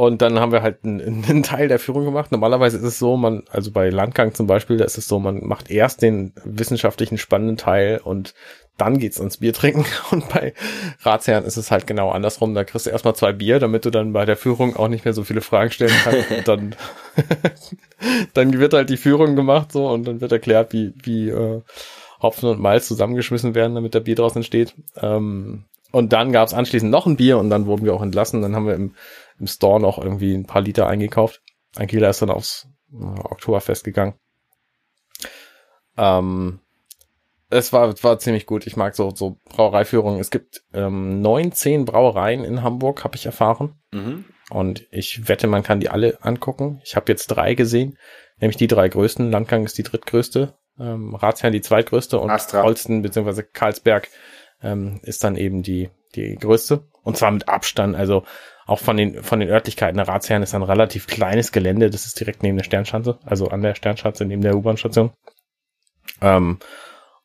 [0.00, 2.32] und dann haben wir halt einen, einen, Teil der Führung gemacht.
[2.32, 5.46] Normalerweise ist es so, man, also bei Landgang zum Beispiel, da ist es so, man
[5.46, 8.32] macht erst den wissenschaftlichen spannenden Teil und
[8.78, 9.84] dann geht's ans Bier trinken.
[10.10, 10.54] Und bei
[11.02, 12.54] Ratsherren ist es halt genau andersrum.
[12.54, 15.12] Da kriegst du erstmal zwei Bier, damit du dann bei der Führung auch nicht mehr
[15.12, 16.30] so viele Fragen stellen kannst.
[16.30, 16.74] Und dann,
[18.32, 21.60] dann wird halt die Führung gemacht so und dann wird erklärt, wie, wie äh,
[22.22, 24.74] Hopfen und Malz zusammengeschmissen werden, damit der Bier draußen entsteht.
[24.96, 28.40] Ähm, und dann gab's anschließend noch ein Bier und dann wurden wir auch entlassen.
[28.40, 28.94] Dann haben wir im,
[29.40, 31.42] im Store noch irgendwie ein paar Liter eingekauft.
[31.76, 34.14] Angela ist dann aufs äh, Oktoberfest gegangen.
[35.96, 36.60] Ähm,
[37.48, 38.66] es war, war ziemlich gut.
[38.66, 40.20] Ich mag so, so Brauereiführungen.
[40.20, 43.74] Es gibt ähm, 19 Brauereien in Hamburg, habe ich erfahren.
[43.90, 44.24] Mhm.
[44.50, 46.80] Und ich wette, man kann die alle angucken.
[46.84, 47.98] Ich habe jetzt drei gesehen,
[48.38, 49.30] nämlich die drei größten.
[49.30, 52.62] Landgang ist die drittgrößte, ähm, Ratsherrn die zweitgrößte und Astra.
[52.62, 53.42] Holsten bzw.
[53.42, 54.08] Karlsberg
[54.62, 56.84] ähm, ist dann eben die, die größte.
[57.02, 58.24] Und zwar mit Abstand, also
[58.66, 59.96] auch von den, von den Örtlichkeiten.
[59.96, 63.62] Der Ratsherrn ist ein relativ kleines Gelände, das ist direkt neben der Sternschanze, also an
[63.62, 65.12] der Sternschanze, neben der U-Bahn-Station.
[66.20, 66.58] Ähm,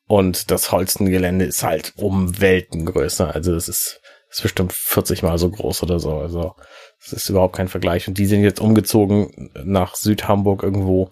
[0.08, 3.34] und das Holstengelände ist halt um Welten größer.
[3.34, 4.00] Also es ist,
[4.30, 6.18] ist bestimmt 40 mal so groß oder so.
[6.18, 6.54] Also
[7.00, 8.06] es ist überhaupt kein Vergleich.
[8.06, 11.10] Und die sind jetzt umgezogen nach Südhamburg irgendwo,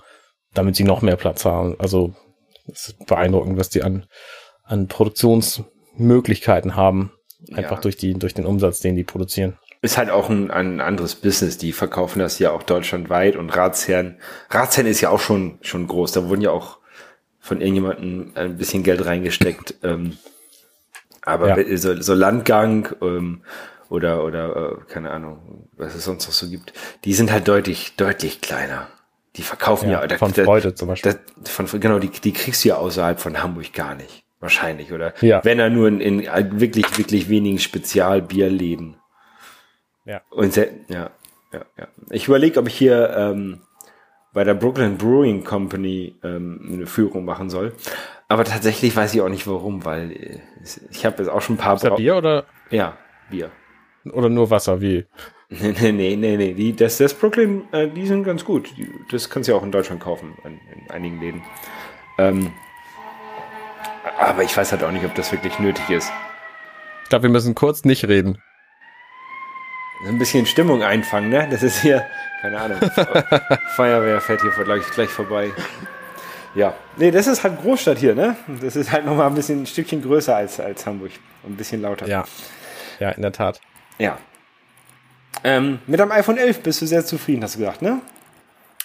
[0.52, 1.74] damit sie noch mehr Platz haben.
[1.78, 2.14] Also
[2.72, 4.06] es ist beeindruckend, was die an,
[4.62, 7.12] an Produktionsmöglichkeiten haben.
[7.52, 7.80] Einfach ja.
[7.80, 9.56] durch die, durch den Umsatz, den die produzieren.
[9.82, 11.58] Ist halt auch ein, ein anderes Business.
[11.58, 14.16] Die verkaufen das ja auch deutschlandweit und Ratsherren.
[14.50, 16.12] Ratsherren ist ja auch schon, schon groß.
[16.12, 16.78] Da wurden ja auch
[17.40, 19.74] von irgendjemandem ein bisschen Geld reingesteckt.
[19.82, 20.16] ähm,
[21.22, 21.76] aber ja.
[21.76, 23.42] so, so Landgang ähm,
[23.88, 26.72] oder oder äh, keine Ahnung, was es sonst noch so gibt,
[27.04, 28.88] die sind halt deutlich deutlich kleiner.
[29.36, 31.12] Die verkaufen ja, ja von da, Freude zum Beispiel.
[31.12, 34.23] Da, von, genau, die, die kriegst du ja außerhalb von Hamburg gar nicht.
[34.44, 35.14] Wahrscheinlich, oder?
[35.22, 35.42] Ja.
[35.42, 36.20] Wenn er nur in, in
[36.60, 38.96] wirklich, wirklich wenigen Spezialbierläden.
[40.04, 40.20] Ja.
[40.28, 41.10] Und ja, ja,
[41.50, 41.88] ja.
[42.10, 43.62] Ich überlege, ob ich hier ähm,
[44.34, 47.72] bei der Brooklyn Brewing Company ähm, eine Führung machen soll.
[48.28, 50.40] Aber tatsächlich weiß ich auch nicht warum, weil äh,
[50.90, 51.76] ich habe jetzt auch schon ein paar.
[51.76, 52.44] Ist das Bier oder?
[52.68, 52.98] Ja,
[53.30, 53.50] Bier.
[54.12, 55.06] Oder nur Wasser, wie?
[55.48, 56.52] Nee, nee, nee, nee, nee.
[56.52, 58.68] Die, das, das Brooklyn, äh, die sind ganz gut.
[58.76, 61.42] Die, das kannst du ja auch in Deutschland kaufen, in, in einigen Läden.
[62.18, 62.52] Ähm,
[64.18, 66.10] aber ich weiß halt auch nicht, ob das wirklich nötig ist.
[67.04, 68.38] Ich glaube, wir müssen kurz nicht reden.
[70.06, 71.48] Ein bisschen Stimmung einfangen, ne?
[71.50, 72.06] Das ist hier,
[72.40, 72.78] keine Ahnung.
[73.76, 75.52] Feuerwehr fährt hier gleich, gleich vorbei.
[76.54, 78.36] Ja, nee, das ist halt Großstadt hier, ne?
[78.60, 81.12] Das ist halt nochmal ein bisschen ein Stückchen größer als, als Hamburg
[81.42, 82.06] und ein bisschen lauter.
[82.06, 82.24] Ja,
[83.00, 83.60] ja, in der Tat.
[83.98, 84.18] Ja.
[85.42, 88.00] Ähm, mit dem iPhone 11 bist du sehr zufrieden, hast du gesagt, ne?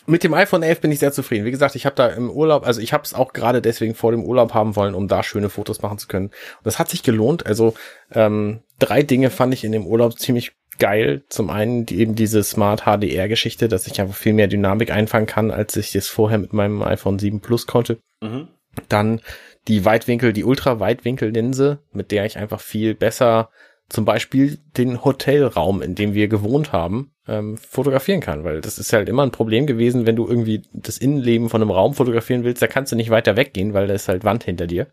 [0.10, 1.46] Mit dem iPhone 11 bin ich sehr zufrieden.
[1.46, 4.12] Wie gesagt, ich habe da im Urlaub, also ich habe es auch gerade deswegen vor
[4.12, 6.28] dem Urlaub haben wollen, um da schöne Fotos machen zu können.
[6.28, 6.34] Und
[6.64, 7.46] das hat sich gelohnt.
[7.46, 7.76] Also
[8.12, 11.22] ähm, drei Dinge fand ich in dem Urlaub ziemlich geil.
[11.30, 15.52] Zum einen die, eben diese Smart HDR-Geschichte, dass ich einfach viel mehr Dynamik einfangen kann,
[15.52, 18.00] als ich es vorher mit meinem iPhone 7 Plus konnte.
[18.20, 18.48] Mhm.
[18.88, 19.22] Dann
[19.68, 23.52] die Weitwinkel, die Ultra-Weitwinkel-Linse, mit der ich einfach viel besser
[23.90, 28.94] zum Beispiel den Hotelraum, in dem wir gewohnt haben, ähm, fotografieren kann, weil das ist
[28.94, 32.62] halt immer ein Problem gewesen, wenn du irgendwie das Innenleben von einem Raum fotografieren willst,
[32.62, 34.88] da kannst du nicht weiter weggehen, weil da ist halt Wand hinter dir.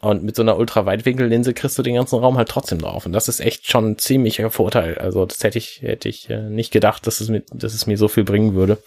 [0.00, 3.04] Und mit so einer Ultraweitwinkellinse kriegst du den ganzen Raum halt trotzdem drauf.
[3.04, 4.96] Und das ist echt schon ein ziemlicher Vorteil.
[4.96, 7.98] Also das hätte ich, hätte ich äh, nicht gedacht, dass es, mir, dass es mir
[7.98, 8.78] so viel bringen würde.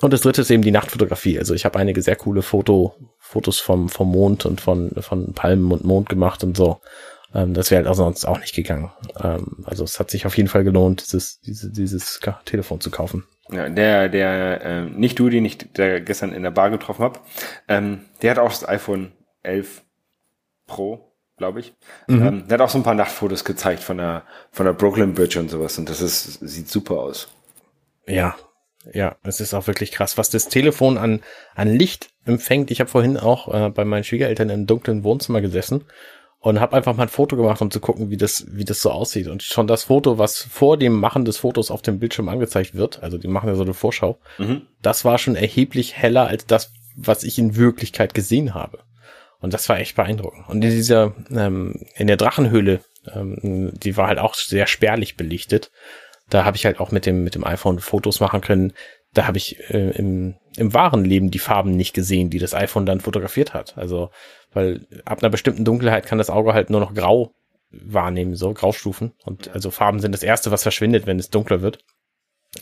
[0.00, 1.38] Und das dritte ist eben die Nachtfotografie.
[1.38, 5.70] Also ich habe einige sehr coole Foto, Fotos vom, vom Mond und von, von Palmen
[5.70, 6.80] und Mond gemacht und so.
[7.34, 8.92] Ähm, das wäre halt auch sonst auch nicht gegangen.
[9.22, 13.24] Ähm, also es hat sich auf jeden Fall gelohnt, dieses, dieses, dieses Telefon zu kaufen.
[13.50, 17.20] Ja, der, der, äh, nicht du, den ich der gestern in der Bar getroffen habe,
[17.68, 19.12] ähm, der hat auch das iPhone
[19.42, 19.82] 11
[20.66, 21.74] Pro, glaube ich.
[22.06, 22.26] Mhm.
[22.26, 25.38] Ähm, der hat auch so ein paar Nachtfotos gezeigt von der, von der Brooklyn Bridge
[25.38, 27.28] und sowas und das ist, sieht super aus.
[28.06, 28.36] Ja,
[28.92, 31.20] ja, es ist auch wirklich krass, was das Telefon an,
[31.54, 32.70] an Licht empfängt.
[32.70, 35.84] Ich habe vorhin auch äh, bei meinen Schwiegereltern im dunklen Wohnzimmer gesessen
[36.44, 38.90] und habe einfach mal ein Foto gemacht, um zu gucken, wie das, wie das so
[38.90, 39.28] aussieht.
[39.28, 43.02] Und schon das Foto, was vor dem Machen des Fotos auf dem Bildschirm angezeigt wird,
[43.02, 44.60] also die machen ja so eine Vorschau, mhm.
[44.82, 48.80] das war schon erheblich heller als das, was ich in Wirklichkeit gesehen habe.
[49.40, 50.46] Und das war echt beeindruckend.
[50.46, 52.80] Und in dieser, ähm, in der Drachenhöhle,
[53.10, 55.70] ähm, die war halt auch sehr spärlich belichtet.
[56.28, 58.74] Da habe ich halt auch mit dem, mit dem iPhone Fotos machen können.
[59.14, 62.86] Da habe ich äh, im, im wahren Leben die Farben nicht gesehen, die das iPhone
[62.86, 63.76] dann fotografiert hat.
[63.76, 64.10] Also,
[64.52, 67.32] weil ab einer bestimmten Dunkelheit kann das Auge halt nur noch grau
[67.70, 69.12] wahrnehmen, so Graustufen.
[69.24, 71.78] Und also Farben sind das erste, was verschwindet, wenn es dunkler wird.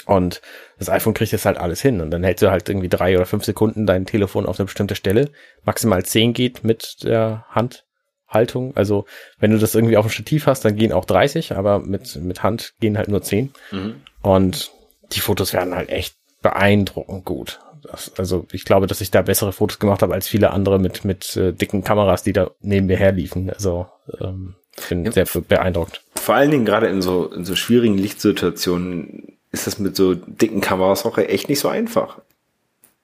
[0.06, 0.40] Und
[0.78, 2.00] das iPhone kriegt jetzt halt alles hin.
[2.00, 4.94] Und dann hältst du halt irgendwie drei oder fünf Sekunden dein Telefon auf eine bestimmte
[4.94, 5.30] Stelle.
[5.64, 8.74] Maximal zehn geht mit der Handhaltung.
[8.74, 9.04] Also
[9.38, 12.42] wenn du das irgendwie auf dem Stativ hast, dann gehen auch 30, aber mit, mit
[12.42, 13.52] Hand gehen halt nur zehn.
[13.70, 13.96] Mhm.
[14.22, 14.72] Und
[15.12, 17.60] die Fotos werden halt echt beeindruckend gut.
[17.82, 21.04] Das, also ich glaube, dass ich da bessere Fotos gemacht habe als viele andere mit,
[21.04, 23.50] mit äh, dicken Kameras, die da neben mir herliefen.
[23.50, 23.86] Also
[24.20, 24.54] ähm,
[24.88, 26.02] bin ja, sehr beeindruckt.
[26.14, 30.60] Vor allen Dingen gerade in so, in so schwierigen Lichtsituationen ist das mit so dicken
[30.60, 32.18] Kameras auch echt nicht so einfach.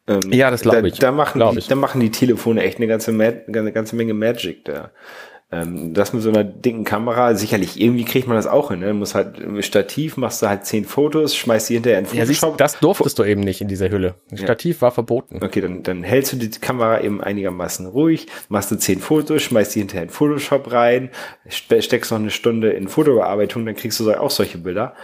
[0.07, 0.99] Ähm, ja, das glaube ich.
[0.99, 4.91] Da machen, die, da machen die Telefone echt eine ganze, eine ganze Menge Magic da.
[5.51, 8.80] Ähm, das mit so einer dicken Kamera, sicherlich, irgendwie kriegt man das auch hin.
[8.80, 8.92] Ne?
[8.92, 12.51] Muss halt mit Stativ machst du halt zehn Fotos, schmeißt die hinterher in Photoshop.
[12.51, 14.16] Ja, das durftest du eben nicht in dieser Hülle.
[14.34, 14.82] Stativ ja.
[14.82, 15.42] war verboten.
[15.42, 19.74] Okay, dann, dann hältst du die Kamera eben einigermaßen ruhig, machst du zehn Fotos, schmeißt
[19.74, 21.11] die hinterher in Photoshop rein,
[21.49, 24.94] steckst noch eine Stunde in Fotobearbeitung, dann kriegst du auch solche Bilder.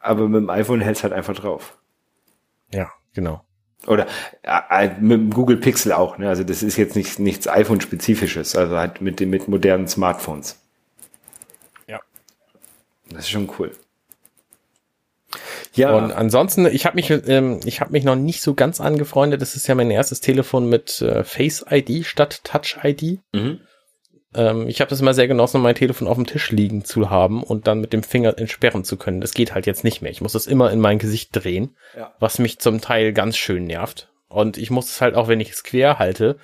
[0.00, 1.76] Aber mit dem iPhone hältst halt einfach drauf.
[2.72, 3.42] Ja, genau.
[3.86, 4.06] Oder
[4.42, 6.28] äh, mit dem Google Pixel auch, ne?
[6.28, 10.60] Also das ist jetzt nicht, nichts iPhone-spezifisches, also halt mit, mit modernen Smartphones.
[11.86, 12.00] Ja.
[13.10, 13.72] Das ist schon cool.
[15.74, 15.94] Ja.
[15.96, 19.40] Und ansonsten, ich habe mich, ähm, ich habe mich noch nicht so ganz angefreundet.
[19.40, 23.20] Das ist ja mein erstes Telefon mit äh, Face ID statt Touch ID.
[23.32, 23.60] Mhm.
[24.34, 27.42] Ähm, ich habe das immer sehr genossen, mein Telefon auf dem Tisch liegen zu haben
[27.42, 29.20] und dann mit dem Finger entsperren zu können.
[29.20, 30.10] Das geht halt jetzt nicht mehr.
[30.10, 32.14] Ich muss das immer in mein Gesicht drehen, ja.
[32.20, 34.10] was mich zum Teil ganz schön nervt.
[34.28, 36.38] Und ich muss es halt auch, wenn ich es quer halte,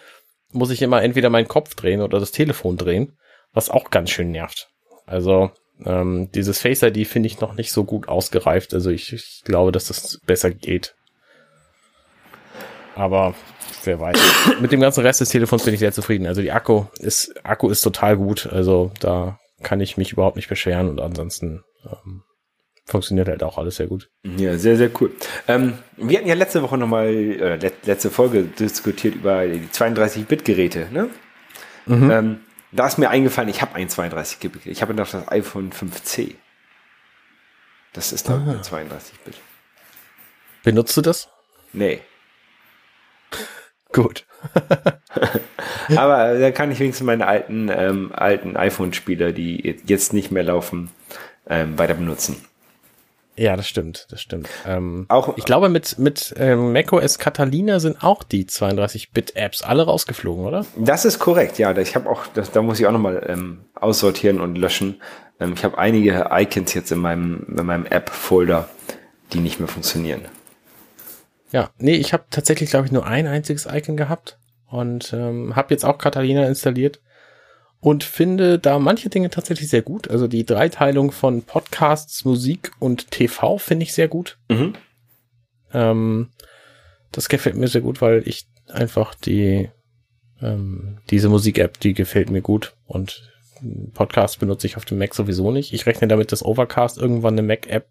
[0.53, 3.19] muss ich immer entweder meinen Kopf drehen oder das Telefon drehen,
[3.53, 4.69] was auch ganz schön nervt.
[5.05, 5.51] Also
[5.85, 8.73] ähm, dieses Face ID finde ich noch nicht so gut ausgereift.
[8.73, 10.95] Also ich, ich glaube, dass das besser geht.
[12.95, 13.35] Aber
[13.87, 14.19] wer weiß.
[14.61, 16.27] Mit dem ganzen Rest des Telefons bin ich sehr zufrieden.
[16.27, 18.47] Also die Akku ist, Akku ist total gut.
[18.47, 22.23] Also da kann ich mich überhaupt nicht beschweren und ansonsten ähm,
[22.87, 24.11] funktioniert halt auch alles sehr gut.
[24.25, 25.11] Ja, sehr, sehr cool.
[25.49, 31.09] Ähm, wir hatten ja letzte Woche nochmal, äh, letzte Folge diskutiert über die 32-Bit-Geräte, ne?
[31.87, 32.11] Mhm.
[32.11, 32.41] Ähm,
[32.73, 34.67] da ist mir eingefallen, ich habe ein 32-Bit.
[34.67, 36.35] Ich habe noch das iPhone 5C.
[37.93, 38.61] Das ist doch ah.
[38.63, 39.37] 32-Bit.
[40.65, 41.29] Benutzt du das?
[41.73, 42.01] Nee.
[43.95, 44.27] Gut.
[45.97, 50.91] Aber da kann ich wenigstens meine alten, ähm, alten iPhone-Spieler, die jetzt nicht mehr laufen,
[51.49, 52.45] ähm, weiter benutzen.
[53.37, 54.49] Ja, das stimmt, das stimmt.
[54.67, 60.45] Ähm, auch, ich glaube, mit, mit ähm, macOS Catalina sind auch die 32-Bit-Apps alle rausgeflogen,
[60.45, 60.67] oder?
[60.77, 61.77] Das ist korrekt, ja.
[61.79, 65.01] Ich habe auch, das, da muss ich auch nochmal ähm, aussortieren und löschen.
[65.39, 68.69] Ähm, ich habe einige Icons jetzt in meinem, in meinem App-Folder,
[69.33, 70.23] die nicht mehr funktionieren.
[71.55, 75.73] Ja, nee, ich habe tatsächlich, glaube ich, nur ein einziges Icon gehabt und ähm, habe
[75.73, 77.01] jetzt auch Catalina installiert
[77.79, 80.11] und finde da manche Dinge tatsächlich sehr gut.
[80.11, 84.37] Also die Dreiteilung von Podcasts, Musik und TV finde ich sehr gut.
[84.49, 84.75] Mhm.
[85.73, 86.31] Ähm,
[87.13, 89.71] das gefällt mir sehr gut, weil ich einfach die
[90.43, 93.31] ähm, diese Musik-App, die gefällt mir gut und
[93.93, 95.73] Podcast benutze ich auf dem Mac sowieso nicht.
[95.73, 97.87] Ich rechne damit, dass Overcast irgendwann eine Mac-App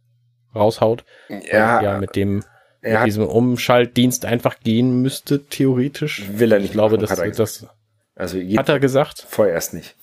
[0.54, 1.06] raushaut.
[1.50, 2.44] Ja, ja mit dem
[2.84, 6.24] er mit diesem Umschaltdienst einfach gehen müsste, theoretisch.
[6.34, 6.68] Will er nicht.
[6.68, 7.68] Ich glaube, machen, das, das
[8.16, 9.26] also hat er gesagt.
[9.28, 9.96] Vorerst nicht.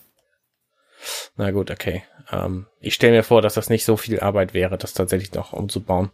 [1.36, 2.02] Na gut, okay.
[2.30, 5.52] Ähm, ich stelle mir vor, dass das nicht so viel Arbeit wäre, das tatsächlich noch
[5.52, 6.10] umzubauen.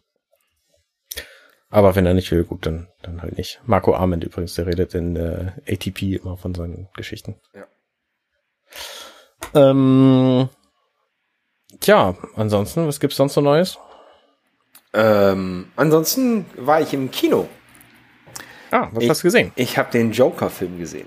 [1.69, 3.61] Aber wenn er nicht will, gut, dann, dann halt nicht.
[3.65, 7.41] Marco Arment übrigens, der redet in äh, ATP immer von seinen Geschichten.
[7.55, 7.67] Ja.
[9.55, 10.49] Ähm,
[11.81, 13.79] tja, ansonsten, was gibt's sonst so Neues?
[14.97, 17.49] Ähm, ansonsten war ich im Kino.
[18.71, 19.53] Ah, was ich, hast du gesehen?
[19.55, 21.07] Ich habe den Joker-Film gesehen.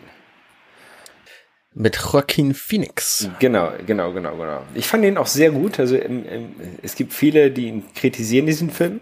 [1.74, 3.30] Mit Joaquin Phoenix.
[3.40, 4.62] Genau, genau, genau, genau.
[4.76, 5.80] Ich fand den auch sehr gut.
[5.80, 9.02] Also im, im, es gibt viele, die ihn kritisieren, diesen Film.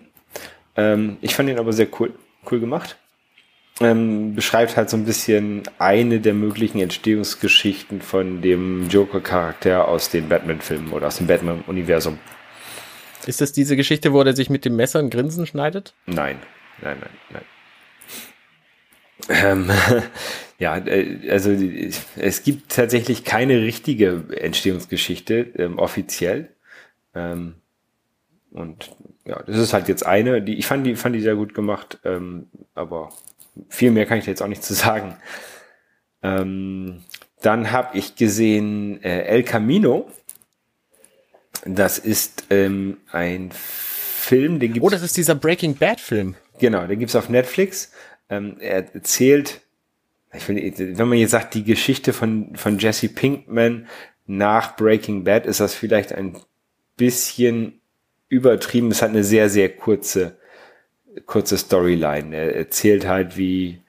[0.75, 2.13] Ähm, ich fand ihn aber sehr cool,
[2.49, 2.97] cool gemacht.
[3.79, 10.29] Ähm, beschreibt halt so ein bisschen eine der möglichen Entstehungsgeschichten von dem Joker-Charakter aus den
[10.29, 12.19] Batman-Filmen oder aus dem Batman-Universum.
[13.27, 15.93] Ist das diese Geschichte, wo er sich mit dem Messer ein Grinsen schneidet?
[16.05, 16.37] Nein,
[16.81, 17.43] nein, nein, nein.
[19.29, 19.71] Ähm,
[20.59, 26.49] ja, äh, also es gibt tatsächlich keine richtige Entstehungsgeschichte ähm, offiziell.
[27.13, 27.55] Ähm,
[28.51, 28.91] und
[29.25, 31.99] ja, das ist halt jetzt eine, die ich fand die fand die sehr gut gemacht,
[32.05, 33.09] ähm, aber
[33.69, 35.17] viel mehr kann ich da jetzt auch nicht zu sagen.
[36.23, 37.03] Ähm,
[37.41, 40.09] dann habe ich gesehen äh, El Camino.
[41.67, 44.85] Das ist ähm, ein Film, den gibt's.
[44.85, 46.35] Oh, das ist dieser Breaking Bad Film.
[46.59, 47.91] Genau, den gibt's auf Netflix.
[48.29, 49.61] Ähm, er erzählt,
[50.33, 53.87] ich finde, wenn man jetzt sagt, die Geschichte von, von Jesse Pinkman
[54.25, 56.37] nach Breaking Bad, ist das vielleicht ein
[56.97, 57.79] bisschen
[58.29, 58.91] übertrieben.
[58.91, 60.37] Es hat eine sehr, sehr kurze,
[61.25, 62.35] kurze Storyline.
[62.35, 63.81] Er erzählt halt wie,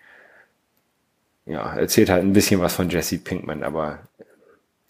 [1.47, 4.01] ja, erzählt halt ein bisschen was von Jesse Pinkman, aber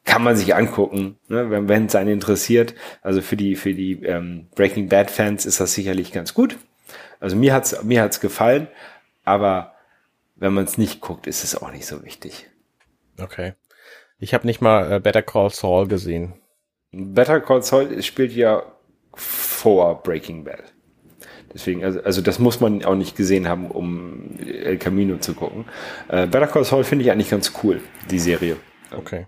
[0.09, 2.75] kann man sich angucken, ne, wenn es einen interessiert.
[3.03, 6.57] Also für die für die ähm, Breaking Bad Fans ist das sicherlich ganz gut.
[7.21, 8.69] Also mir hat's mir hat's gefallen,
[9.25, 9.75] aber
[10.35, 12.49] wenn man es nicht guckt, ist es auch nicht so wichtig.
[13.21, 13.53] Okay.
[14.19, 16.35] Ich habe nicht mal äh, Better Call Saul gesehen.
[16.91, 18.63] Better Call Saul spielt ja
[19.15, 20.73] vor Breaking Bad.
[21.53, 25.67] Deswegen, also, also das muss man auch nicht gesehen haben, um El Camino zu gucken.
[26.09, 28.57] Äh, Better Call Saul finde ich eigentlich ganz cool, die Serie.
[28.91, 29.27] Okay.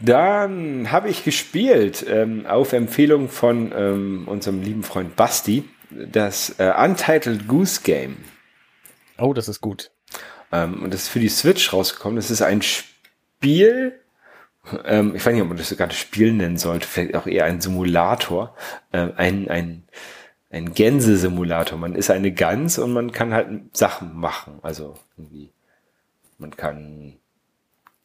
[0.00, 6.72] Dann habe ich gespielt, ähm, auf Empfehlung von ähm, unserem lieben Freund Basti, das äh,
[6.76, 8.18] Untitled Goose Game.
[9.18, 9.90] Oh, das ist gut.
[10.52, 12.16] Ähm, und das ist für die Switch rausgekommen.
[12.16, 13.98] Das ist ein Spiel,
[14.84, 17.44] ähm, ich weiß nicht, ob man das sogar das Spiel nennen sollte, vielleicht auch eher
[17.44, 18.54] ein Simulator,
[18.92, 19.84] äh, ein, ein,
[20.50, 21.78] ein Gänsesimulator.
[21.78, 24.58] Man ist eine Gans und man kann halt Sachen machen.
[24.62, 25.52] Also irgendwie,
[26.38, 27.16] man kann,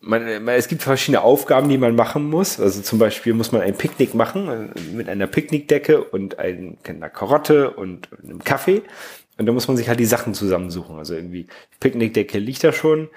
[0.03, 2.59] man, es gibt verschiedene Aufgaben, die man machen muss.
[2.59, 7.09] Also zum Beispiel muss man ein Picknick machen äh, mit einer Picknickdecke und ein, einer
[7.09, 8.81] Karotte und einem Kaffee.
[9.37, 10.97] Und da muss man sich halt die Sachen zusammensuchen.
[10.97, 11.47] Also irgendwie,
[11.79, 13.09] Picknickdecke liegt da schon,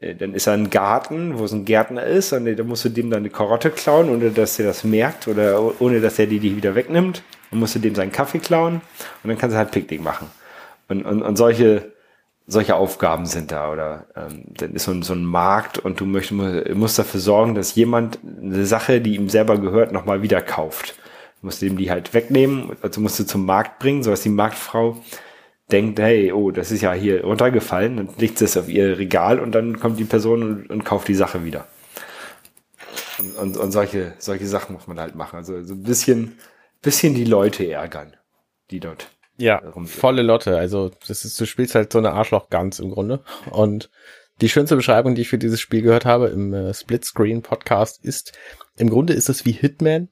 [0.00, 2.88] äh, dann ist da ein Garten, wo es ein Gärtner ist, und da musst du
[2.88, 6.38] dem dann eine Karotte klauen, ohne dass er das merkt oder ohne dass er die,
[6.38, 7.22] die wieder wegnimmt.
[7.50, 8.80] Dann musst du dem seinen Kaffee klauen
[9.22, 10.28] und dann kannst du halt Picknick machen.
[10.88, 11.92] Und, und, und solche,
[12.50, 16.06] solche Aufgaben sind da oder ähm, dann ist so ein, so ein Markt und du
[16.06, 20.96] möchtest, musst dafür sorgen, dass jemand eine Sache, die ihm selber gehört, nochmal wieder kauft.
[21.40, 24.30] Du musst ihm die halt wegnehmen, also musst du zum Markt bringen, so dass die
[24.30, 24.96] Marktfrau
[25.70, 29.38] denkt, hey, oh, das ist ja hier runtergefallen, dann legt sie es auf ihr Regal
[29.40, 31.68] und dann kommt die Person und, und kauft die Sache wieder.
[33.18, 35.36] Und, und, und solche, solche Sachen muss man halt machen.
[35.36, 36.38] Also so ein bisschen,
[36.80, 38.16] bisschen die Leute ärgern,
[38.70, 39.10] die dort.
[39.38, 40.58] Ja, volle Lotte.
[40.58, 43.22] Also das ist, du spielst halt so eine Arschloch-Gans im Grunde.
[43.50, 43.88] Und
[44.40, 48.36] die schönste Beschreibung, die ich für dieses Spiel gehört habe im äh, Split-Screen-Podcast ist,
[48.76, 50.08] im Grunde ist es wie Hitman,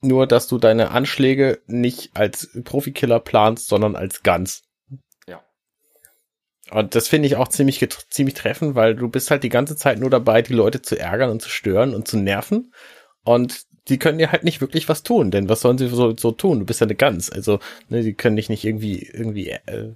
[0.00, 4.62] nur dass du deine Anschläge nicht als Profikiller planst, sondern als Guns.
[5.26, 5.42] Ja.
[6.70, 9.98] Und das finde ich auch ziemlich, ziemlich treffend, weil du bist halt die ganze Zeit
[9.98, 12.72] nur dabei, die Leute zu ärgern und zu stören und zu nerven.
[13.22, 16.32] Und die können dir halt nicht wirklich was tun, denn was sollen sie so, so
[16.32, 16.60] tun?
[16.60, 17.30] Du bist ja eine Gans.
[17.30, 17.58] Also,
[17.90, 19.90] ne, die können dich nicht irgendwie, irgendwie, äh,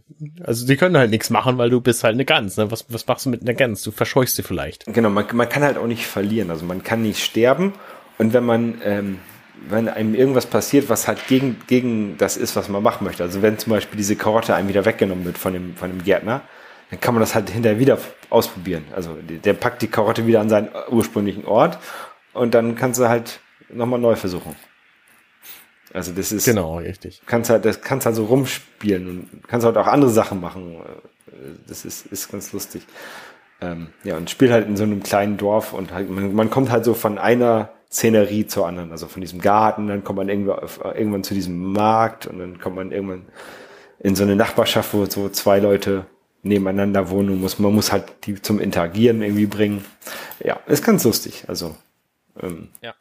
[0.44, 2.58] also die können halt nichts machen, weil du bist halt eine Gans.
[2.58, 2.70] Ne?
[2.70, 3.82] Was, was machst du mit einer Gans?
[3.82, 4.84] Du verscheuchst sie vielleicht.
[4.86, 6.50] Genau, man, man kann halt auch nicht verlieren.
[6.50, 7.72] Also man kann nicht sterben.
[8.18, 9.18] Und wenn man, ähm,
[9.68, 13.22] wenn einem irgendwas passiert, was halt gegen, gegen das ist, was man machen möchte.
[13.22, 16.42] Also wenn zum Beispiel diese Karotte einem wieder weggenommen wird von dem, von dem Gärtner,
[16.90, 18.84] dann kann man das halt hinterher wieder ausprobieren.
[18.94, 21.78] Also der packt die Karotte wieder an seinen ursprünglichen Ort
[22.32, 23.40] und dann kannst du halt
[23.70, 24.54] nochmal neu versuchen.
[25.92, 27.22] Also das ist genau richtig.
[27.26, 30.76] Kannst halt, das kannst halt so rumspielen und kannst halt auch andere Sachen machen.
[31.66, 32.82] Das ist ist ganz lustig.
[33.60, 36.70] Ähm, ja und spielt halt in so einem kleinen Dorf und halt man, man kommt
[36.70, 38.92] halt so von einer Szenerie zur anderen.
[38.92, 42.76] Also von diesem Garten, dann kommt man irgendwann, irgendwann zu diesem Markt und dann kommt
[42.76, 43.26] man irgendwann
[43.98, 46.06] in so eine Nachbarschaft, wo so zwei Leute
[46.42, 47.58] nebeneinander wohnen muss.
[47.58, 49.84] Man muss halt die zum Interagieren irgendwie bringen.
[50.40, 51.44] Ja, ist ganz lustig.
[51.48, 51.76] Also
[52.40, 52.94] ähm, ja.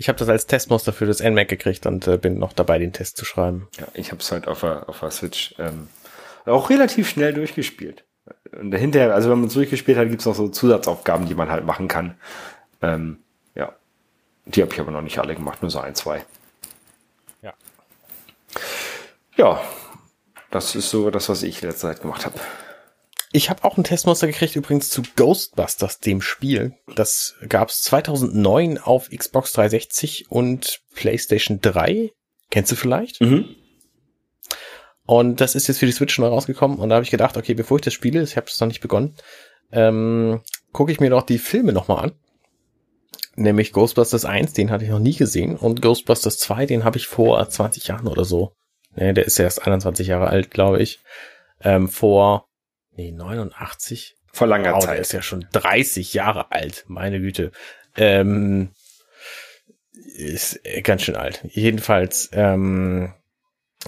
[0.00, 2.92] Ich habe das als Testmuster für das NMAC gekriegt und äh, bin noch dabei, den
[2.92, 3.66] Test zu schreiben.
[3.78, 5.88] Ja, ich habe es halt auf der, auf der Switch ähm,
[6.46, 8.04] auch relativ schnell durchgespielt.
[8.52, 11.50] Und dahinter, also wenn man es durchgespielt hat, gibt es noch so Zusatzaufgaben, die man
[11.50, 12.16] halt machen kann.
[12.80, 13.18] Ähm,
[13.56, 13.74] ja.
[14.46, 16.24] Die habe ich aber noch nicht alle gemacht, nur so ein, zwei.
[17.42, 17.54] Ja.
[19.36, 19.60] Ja.
[20.50, 22.38] Das ist so das, was ich letzte Zeit gemacht habe.
[23.32, 26.74] Ich habe auch ein Testmuster gekriegt übrigens zu Ghostbusters, dem Spiel.
[26.94, 32.10] Das gab es 2009 auf Xbox 360 und PlayStation 3.
[32.50, 33.20] Kennst du vielleicht?
[33.20, 33.54] Mhm.
[35.04, 37.54] Und das ist jetzt für die Switch neu rausgekommen und da habe ich gedacht, okay,
[37.54, 39.14] bevor ich das spiele, ich habe es noch nicht begonnen,
[39.72, 40.40] ähm,
[40.72, 42.12] gucke ich mir doch die Filme nochmal an
[43.38, 47.06] nämlich Ghostbusters 1, den hatte ich noch nie gesehen und Ghostbusters 2, den habe ich
[47.06, 48.52] vor 20 Jahren oder so.
[48.94, 51.00] Nee, der ist erst 21 Jahre alt, glaube ich.
[51.62, 52.47] Ähm, vor,
[52.98, 54.16] nee, 89.
[54.32, 54.94] Vor langer wow, Zeit.
[54.94, 57.52] Der ist ja schon 30 Jahre alt, meine Güte.
[57.96, 58.70] Ähm,
[59.92, 61.40] ist ganz schön alt.
[61.44, 63.14] Jedenfalls ähm,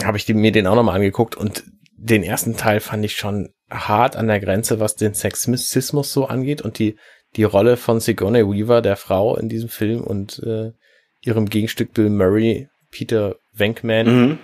[0.02, 4.16] habe ich mir den auch nochmal angeguckt und den ersten Teil fand ich schon hart
[4.16, 6.96] an der Grenze, was den Sexismus so angeht und die
[7.36, 10.72] die Rolle von Sigourney Weaver, der Frau in diesem Film und äh,
[11.20, 14.06] ihrem Gegenstück Bill Murray, Peter Venkman.
[14.06, 14.38] Mhm.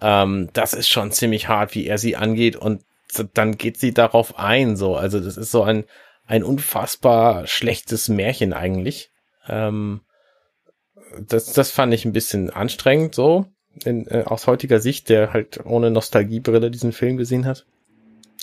[0.00, 2.84] Ähm, das ist schon ziemlich hart, wie er sie angeht und
[3.34, 4.96] dann geht sie darauf ein, so.
[4.96, 5.84] Also das ist so ein,
[6.26, 9.10] ein unfassbar schlechtes Märchen eigentlich.
[9.48, 10.02] Ähm,
[11.18, 13.46] das, das fand ich ein bisschen anstrengend so,
[13.84, 17.66] in, äh, aus heutiger Sicht, der halt ohne Nostalgiebrille diesen Film gesehen hat.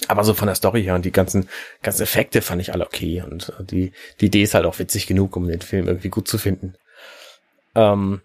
[0.08, 1.50] Aber so von der Story her und die ganzen,
[1.82, 3.24] ganzen Effekte fand ich alle okay.
[3.24, 6.38] Und die, die Idee ist halt auch witzig genug, um den Film irgendwie gut zu
[6.38, 6.76] finden.
[7.74, 8.22] Ähm,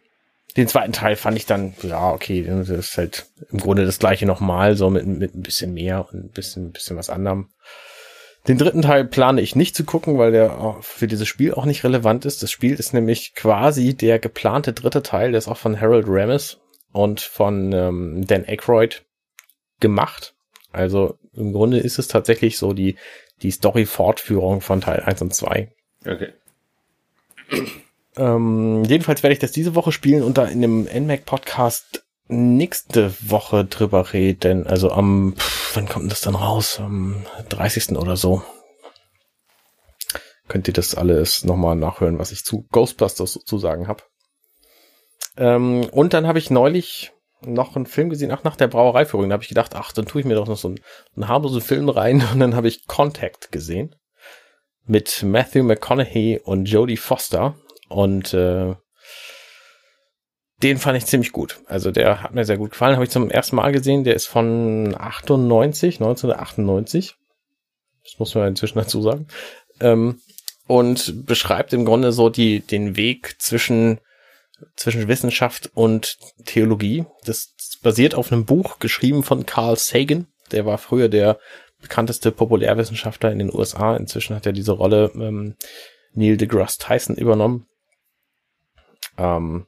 [0.56, 4.26] den zweiten Teil fand ich dann, ja, okay, das ist halt im Grunde das gleiche
[4.26, 7.48] nochmal, so mit, mit ein bisschen mehr und ein bisschen, ein bisschen was anderem.
[8.48, 11.84] Den dritten Teil plane ich nicht zu gucken, weil der für dieses Spiel auch nicht
[11.84, 12.42] relevant ist.
[12.42, 16.58] Das Spiel ist nämlich quasi der geplante dritte Teil, der ist auch von Harold Ramis
[16.90, 19.04] und von ähm, Dan Aykroyd
[19.80, 20.34] gemacht.
[20.72, 22.96] Also im Grunde ist es tatsächlich so die,
[23.42, 25.70] die Story-Fortführung von Teil 1 und 2.
[26.04, 26.32] Okay.
[28.16, 33.64] Ähm, jedenfalls werde ich das diese Woche spielen und da in dem NMAC-Podcast nächste Woche
[33.64, 34.66] drüber reden.
[34.66, 36.78] Also am, pff, wann kommt das dann raus?
[36.80, 37.96] Am 30.
[37.96, 38.42] oder so.
[40.48, 44.02] Könnt ihr das alles nochmal nachhören, was ich zu Ghostbusters zu sagen habe.
[45.36, 47.12] Ähm, und dann habe ich neulich
[47.44, 49.28] noch einen Film gesehen, ach, nach der Brauereiführung.
[49.28, 50.80] Da habe ich gedacht, ach, dann tue ich mir doch noch so einen,
[51.16, 52.22] einen harmlosen Film rein.
[52.32, 53.96] Und dann habe ich Contact gesehen.
[54.84, 57.56] Mit Matthew McConaughey und Jodie Foster.
[57.92, 58.74] Und äh,
[60.62, 61.60] den fand ich ziemlich gut.
[61.66, 62.94] Also der hat mir sehr gut gefallen.
[62.94, 64.04] Habe ich zum ersten Mal gesehen.
[64.04, 67.14] Der ist von 98, 1998.
[68.04, 69.26] Das muss man inzwischen dazu sagen.
[69.80, 70.20] Ähm,
[70.66, 73.98] und beschreibt im Grunde so die, den Weg zwischen
[74.76, 77.04] zwischen Wissenschaft und Theologie.
[77.24, 80.26] Das basiert auf einem Buch geschrieben von Carl Sagan.
[80.50, 81.38] Der war früher der
[81.80, 83.96] bekannteste Populärwissenschaftler in den USA.
[83.96, 85.56] Inzwischen hat er diese Rolle ähm,
[86.14, 87.66] Neil deGrasse Tyson übernommen.
[89.22, 89.66] Ähm,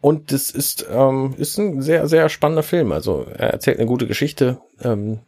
[0.00, 2.92] und das ist, ähm, ist ein sehr, sehr spannender Film.
[2.92, 4.58] Also er erzählt eine gute Geschichte.
[4.82, 5.20] Ähm,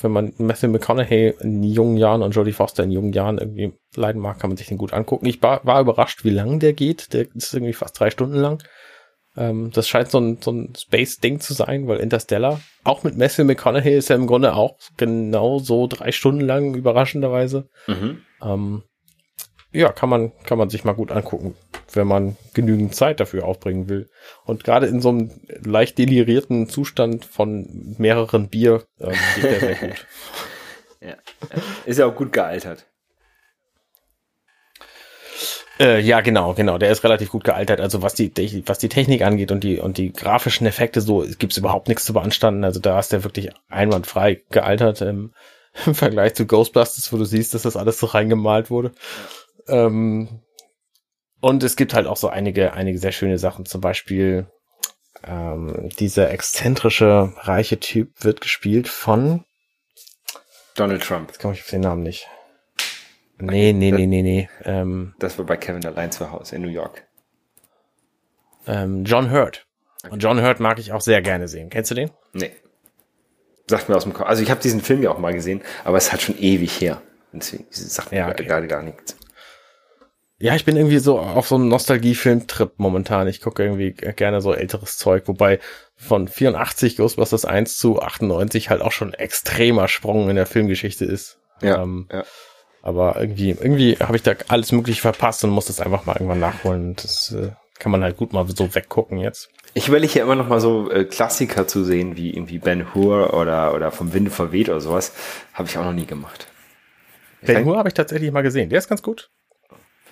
[0.00, 4.20] wenn man Matthew McConaughey in jungen Jahren und Jodie Foster in jungen Jahren irgendwie leiden
[4.20, 5.26] mag, kann man sich den gut angucken.
[5.26, 7.12] Ich war, war überrascht, wie lang der geht.
[7.12, 8.62] Der ist irgendwie fast drei Stunden lang.
[9.36, 13.44] Ähm, das scheint so ein, so ein Space-Ding zu sein, weil Interstellar, auch mit Matthew
[13.44, 17.68] McConaughey, ist ja im Grunde auch genau so drei Stunden lang, überraschenderweise.
[17.86, 18.22] Mhm.
[18.42, 18.82] Ähm,
[19.72, 21.56] ja, kann man, kann man sich mal gut angucken,
[21.96, 24.08] wenn man genügend Zeit dafür aufbringen will.
[24.44, 25.30] Und gerade in so einem
[25.64, 30.06] leicht delirierten Zustand von mehreren Bier ähm, geht der sehr gut.
[31.00, 31.14] ja.
[31.84, 32.86] Ist ja auch gut gealtert.
[35.80, 36.78] Äh, ja, genau, genau.
[36.78, 37.80] Der ist relativ gut gealtert.
[37.80, 38.32] Also was die,
[38.66, 42.12] was die Technik angeht und die und die grafischen Effekte, so gibt's überhaupt nichts zu
[42.12, 42.64] beanstanden.
[42.64, 45.32] Also da ist der wirklich einwandfrei gealtert im,
[45.86, 48.92] im Vergleich zu Ghostbusters, wo du siehst, dass das alles so reingemalt wurde.
[49.66, 50.40] Ähm,
[51.44, 53.66] und es gibt halt auch so einige, einige sehr schöne Sachen.
[53.66, 54.46] Zum Beispiel
[55.22, 59.44] ähm, dieser exzentrische, reiche Typ wird gespielt von
[60.74, 61.28] Donald Trump.
[61.28, 62.28] Jetzt komme ich auf den Namen nicht.
[63.38, 64.48] Nee, nee, nee, nee, nee.
[64.64, 67.06] Ähm, das war bei Kevin allein zu Hause in New York.
[68.66, 69.66] Ähm, John Hurt.
[70.08, 71.68] Und John Hurt mag ich auch sehr gerne sehen.
[71.68, 72.10] Kennst du den?
[72.32, 72.52] Nee.
[73.68, 74.28] Sagt mir aus dem Kopf.
[74.28, 77.02] Also ich habe diesen Film ja auch mal gesehen, aber es hat schon ewig her.
[77.32, 78.44] Deswegen sagt mir ja, okay.
[78.44, 79.16] gerade gar nichts.
[80.38, 83.28] Ja, ich bin irgendwie so auf so einem Nostalgie-Film-Trip momentan.
[83.28, 85.60] Ich gucke irgendwie gerne so älteres Zeug, wobei
[85.96, 91.38] von 84 Ghostbusters 1 zu 98 halt auch schon extremer Sprung in der Filmgeschichte ist.
[91.62, 92.24] Ja, ähm, ja.
[92.82, 96.40] Aber irgendwie, irgendwie habe ich da alles mögliche verpasst und muss das einfach mal irgendwann
[96.40, 96.96] nachholen.
[96.96, 99.48] Das äh, kann man halt gut mal so weggucken jetzt.
[99.72, 103.34] Ich überlege ja immer noch mal so äh, Klassiker zu sehen, wie irgendwie Ben Hur
[103.34, 105.12] oder, oder vom Winde verweht oder sowas.
[105.54, 106.48] Habe ich auch noch nie gemacht.
[107.40, 108.68] Ben Hur habe ich tatsächlich mal gesehen.
[108.68, 109.30] Der ist ganz gut.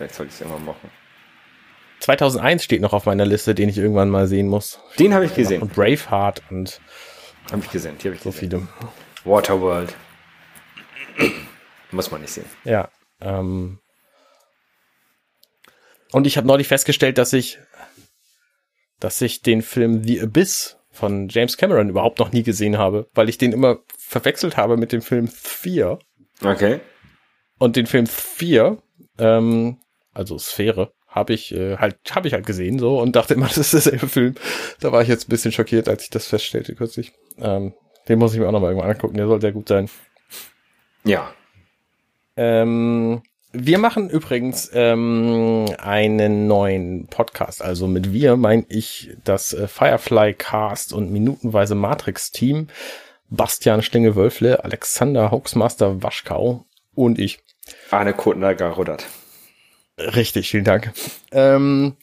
[0.03, 0.90] Vielleicht sollte ich es irgendwann machen.
[2.00, 4.80] 2001 steht noch auf meiner Liste, den ich irgendwann mal sehen muss.
[4.98, 5.62] Den habe ich gesehen.
[5.62, 6.80] Und Braveheart und.
[7.53, 7.96] Habe ich gesehen.
[7.98, 8.50] Die habe ich so gesehen.
[8.50, 8.68] viele.
[9.24, 9.94] Waterworld.
[11.92, 12.46] Muss man nicht sehen.
[12.64, 12.88] Ja.
[13.20, 13.78] Ähm,
[16.11, 17.61] und ich habe neulich festgestellt, dass ich,
[18.98, 23.28] dass ich den Film The Abyss von James Cameron überhaupt noch nie gesehen habe, weil
[23.28, 26.00] ich den immer verwechselt habe mit dem Film 4.
[26.42, 26.80] Okay.
[27.61, 28.82] Und den Film 4
[29.18, 29.78] ähm,
[30.12, 33.58] also Sphäre, habe ich äh, halt habe ich halt gesehen so und dachte immer, das
[33.58, 34.34] ist derselbe Film.
[34.80, 37.12] Da war ich jetzt ein bisschen schockiert, als ich das feststellte kürzlich.
[37.38, 37.74] Ähm,
[38.08, 39.16] den muss ich mir auch noch mal irgendwann angucken.
[39.16, 39.88] Der soll sehr gut sein.
[41.04, 41.32] Ja.
[42.36, 47.62] Ähm, wir machen übrigens ähm, einen neuen Podcast.
[47.62, 52.68] Also mit wir meine ich das äh, Firefly Cast und minutenweise Matrix Team.
[53.28, 57.40] Bastian Stingel-Wölfle, Alexander Hoaxmaster Waschkau und ich.
[57.90, 59.06] Arne Kotner-Garodert.
[59.99, 60.93] Richtig, vielen Dank.
[61.32, 61.97] Ähm,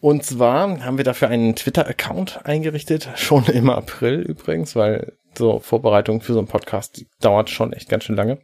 [0.00, 6.20] und zwar haben wir dafür einen Twitter-Account eingerichtet, schon im April übrigens, weil so Vorbereitung
[6.20, 8.38] für so einen Podcast dauert schon echt ganz schön lange.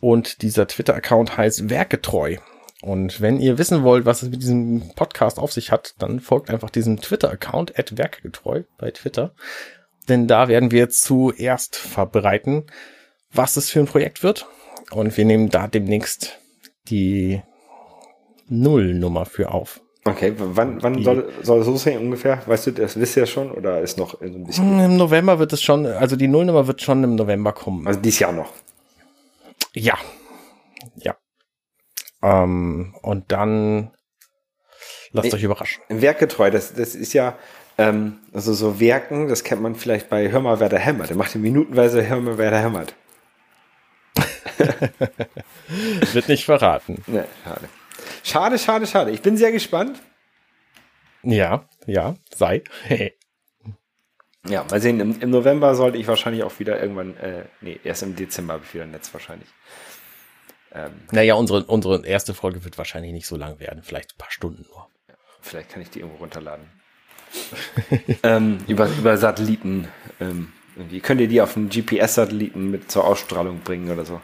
[0.00, 2.38] Und dieser Twitter-Account heißt Werketreu.
[2.80, 6.50] Und wenn ihr wissen wollt, was es mit diesem Podcast auf sich hat, dann folgt
[6.50, 9.34] einfach diesem Twitter-Account, werkegetreu bei Twitter.
[10.08, 12.66] Denn da werden wir zuerst verbreiten,
[13.32, 14.46] was es für ein Projekt wird.
[14.90, 16.41] Und wir nehmen da demnächst
[16.88, 17.42] die
[18.48, 19.80] Nullnummer für auf.
[20.04, 22.42] Okay, wann, wann soll, soll es losgehen ungefähr?
[22.46, 24.80] Weißt du, das wisst ihr ja schon oder ist noch so ein bisschen?
[24.80, 27.86] Im November wird es schon, also die Nullnummer wird schon im November kommen.
[27.86, 28.52] Also dieses Jahr noch.
[29.74, 29.96] Ja.
[30.96, 31.16] Ja.
[32.20, 33.92] Ähm, und dann
[35.12, 35.84] lasst nee, euch überraschen.
[35.88, 37.38] Werkgetreu, das, das ist ja,
[37.78, 41.10] ähm, also so Werken, das kennt man vielleicht bei Hör mal, wer da hämmert.
[41.10, 42.96] Der macht minutenweise Hör mal, wer da hämmert.
[46.12, 47.02] Wird nicht verraten.
[47.06, 47.68] Nee, schade.
[48.22, 49.10] Schade, schade, schade.
[49.10, 50.00] Ich bin sehr gespannt.
[51.22, 52.62] Ja, ja, sei.
[54.46, 55.00] ja, mal sehen.
[55.00, 58.64] Im, Im, November sollte ich wahrscheinlich auch wieder irgendwann, äh, nee, erst im Dezember habe
[58.64, 59.48] ich wieder ein Netz wahrscheinlich.
[60.74, 64.30] Ähm, naja, unsere, unsere erste Folge wird wahrscheinlich nicht so lang werden, vielleicht ein paar
[64.30, 64.88] Stunden nur.
[65.08, 66.66] Ja, vielleicht kann ich die irgendwo runterladen.
[68.22, 69.88] ähm, über, über Satelliten.
[70.20, 71.00] Ähm, irgendwie.
[71.00, 74.20] Könnt ihr die auf einen GPS-Satelliten mit zur Ausstrahlung bringen oder so?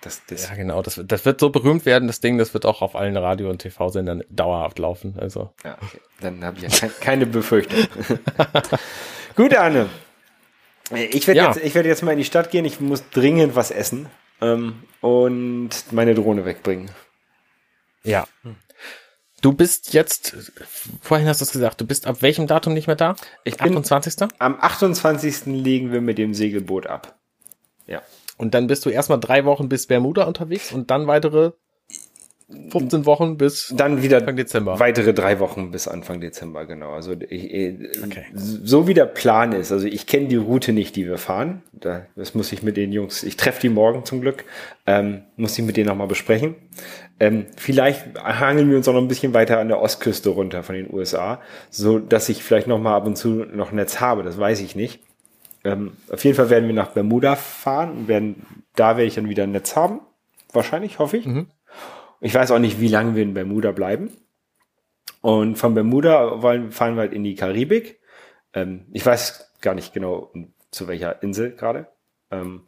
[0.00, 0.80] Das, das ja, genau.
[0.80, 3.58] Das, das wird so berühmt werden, das Ding, das wird auch auf allen Radio- und
[3.58, 5.16] TV-Sendern dauerhaft laufen.
[5.18, 5.52] Also.
[5.62, 6.00] Ja, okay.
[6.20, 7.78] Dann habe ich ja ke keine Befürchtung.
[9.36, 9.90] Gut, Arne.
[10.90, 11.52] Ich werde ja.
[11.52, 12.64] jetzt, ich werd jetzt mal in die Stadt gehen.
[12.64, 14.06] Ich muss dringend was essen
[14.40, 16.90] ähm, und meine Drohne wegbringen.
[18.02, 18.26] Ja.
[19.40, 20.36] Du bist jetzt,
[21.00, 23.16] vorhin hast du es gesagt, du bist ab welchem Datum nicht mehr da?
[23.44, 24.28] Ich bin 28.
[24.38, 25.46] Am 28.
[25.46, 27.18] legen wir mit dem Segelboot ab.
[27.86, 28.02] Ja.
[28.36, 31.52] Und dann bist du erstmal drei Wochen bis Bermuda unterwegs und dann weitere
[32.70, 34.80] 15 Wochen bis dann wieder Anfang Dezember.
[34.80, 36.92] Weitere drei Wochen bis Anfang Dezember, genau.
[36.92, 38.24] Also ich, okay.
[38.34, 39.70] so wie der Plan ist.
[39.70, 41.62] Also ich kenne die Route nicht, die wir fahren.
[41.72, 43.22] Da, das muss ich mit den Jungs.
[43.22, 44.44] Ich treffe die morgen zum Glück.
[44.86, 46.56] Ähm, muss ich mit denen nochmal besprechen.
[47.20, 50.74] Ähm, vielleicht hangeln wir uns auch noch ein bisschen weiter an der Ostküste runter von
[50.74, 54.22] den USA, so dass ich vielleicht nochmal ab und zu noch Netz habe.
[54.22, 55.00] Das weiß ich nicht.
[55.62, 59.28] Ähm, auf jeden Fall werden wir nach Bermuda fahren und werden, da werde ich dann
[59.28, 60.00] wieder ein Netz haben.
[60.52, 61.26] Wahrscheinlich, hoffe ich.
[61.26, 61.48] Mhm.
[62.20, 64.10] Ich weiß auch nicht, wie lange wir in Bermuda bleiben.
[65.20, 68.00] Und von Bermuda wollen, fahren wir halt in die Karibik.
[68.54, 70.32] Ähm, ich weiß gar nicht genau,
[70.70, 71.88] zu welcher Insel gerade.
[72.30, 72.62] Ähm,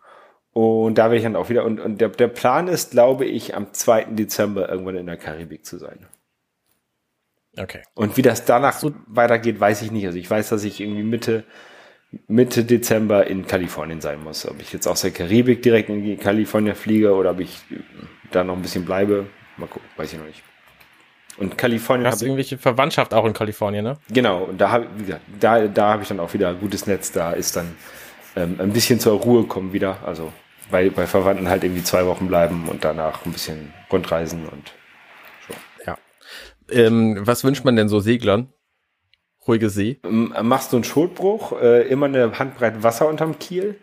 [0.53, 3.55] und da werde ich dann auch wieder, und, und der, der Plan ist, glaube ich,
[3.55, 4.05] am 2.
[4.11, 6.07] Dezember irgendwann in der Karibik zu sein.
[7.57, 7.83] Okay.
[7.95, 10.07] Und wie das danach so weitergeht, weiß ich nicht.
[10.07, 11.45] Also ich weiß, dass ich irgendwie Mitte,
[12.27, 14.47] Mitte Dezember in Kalifornien sein muss.
[14.47, 17.61] Ob ich jetzt aus der Karibik direkt in die Kalifornien fliege oder ob ich
[18.31, 19.27] da noch ein bisschen bleibe,
[19.57, 20.43] mal gucken, weiß ich noch nicht.
[21.39, 22.07] Und Kalifornien.
[22.07, 23.99] Hast du irgendwelche Verwandtschaft auch in Kalifornien, ne?
[24.11, 24.87] Genau, und da habe
[25.41, 27.75] da, da habe ich dann auch wieder ein gutes Netz, da ist dann
[28.37, 29.99] ähm, ein bisschen zur Ruhe kommen wieder.
[30.05, 30.33] Also
[30.73, 34.73] bei, bei Verwandten halt irgendwie zwei Wochen bleiben und danach ein bisschen rundreisen und
[35.47, 35.55] so.
[35.87, 35.99] Ja.
[36.69, 38.53] Ähm, was wünscht man denn so Seglern?
[39.47, 40.01] ruhige See.
[40.03, 43.79] Machst du einen Schotbruch, äh, immer eine Handbreit Wasser unterm Kiel.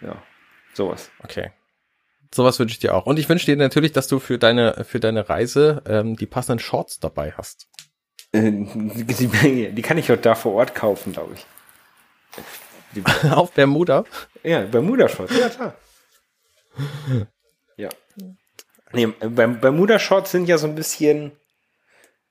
[0.00, 0.22] Ja,
[0.74, 1.10] sowas.
[1.22, 1.52] Okay.
[2.34, 3.06] Sowas wünsche ich dir auch.
[3.06, 6.58] Und ich wünsche dir natürlich, dass du für deine, für deine Reise ähm, die passenden
[6.58, 7.68] Shorts dabei hast.
[8.32, 11.46] Äh, die, die, kann ich heute da vor Ort kaufen, glaube ich.
[13.30, 14.04] Auf Bermuda?
[14.42, 15.74] Ja, Bermuda-Shorts, ja klar.
[17.76, 17.88] ja.
[18.92, 21.32] Nee, Bermuda-Shorts sind ja so ein bisschen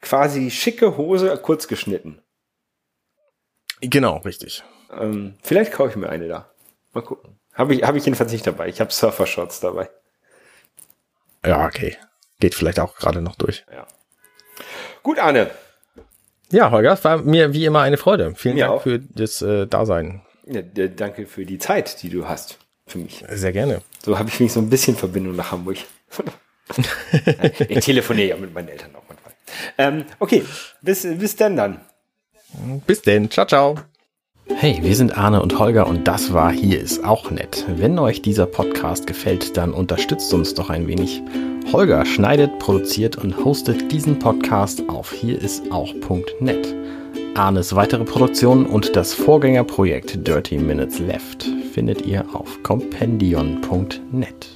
[0.02, 2.22] quasi schicke Hose kurz geschnitten.
[3.82, 4.64] Genau, richtig.
[4.92, 6.50] Ähm, vielleicht kaufe ich mir eine da.
[6.94, 7.40] Mal gucken.
[7.54, 8.68] Habe ich, hab ich jedenfalls nicht dabei.
[8.68, 9.90] Ich habe Surfer-Shorts dabei.
[11.46, 11.98] Ja, okay.
[12.40, 13.66] Geht vielleicht auch gerade noch durch.
[13.72, 13.86] Ja.
[15.04, 15.52] Gut, Arne.
[16.52, 18.34] Ja, Holger, es war mir wie immer eine Freude.
[18.36, 18.84] Vielen mir Dank auch.
[18.84, 20.25] für das äh, Dasein.
[20.48, 23.24] Ja, danke für die Zeit, die du hast für mich.
[23.30, 23.82] Sehr gerne.
[24.04, 25.78] So habe ich mich so ein bisschen Verbindung nach Hamburg.
[27.68, 29.34] ich telefoniere ja mit meinen Eltern auch manchmal.
[29.78, 30.44] Ähm, okay,
[30.82, 31.82] bis, bis denn dann.
[32.86, 33.30] Bis denn.
[33.30, 33.76] Ciao, ciao.
[34.48, 37.66] Hey, wir sind Arne und Holger und das war Hier ist auch nett.
[37.68, 41.24] Wenn euch dieser Podcast gefällt, dann unterstützt uns doch ein wenig.
[41.72, 46.76] Holger schneidet, produziert und hostet diesen Podcast auf hierisauch.net.
[47.36, 54.55] Arnes weitere Produktionen und das Vorgängerprojekt Dirty Minutes Left findet ihr auf compendion.net.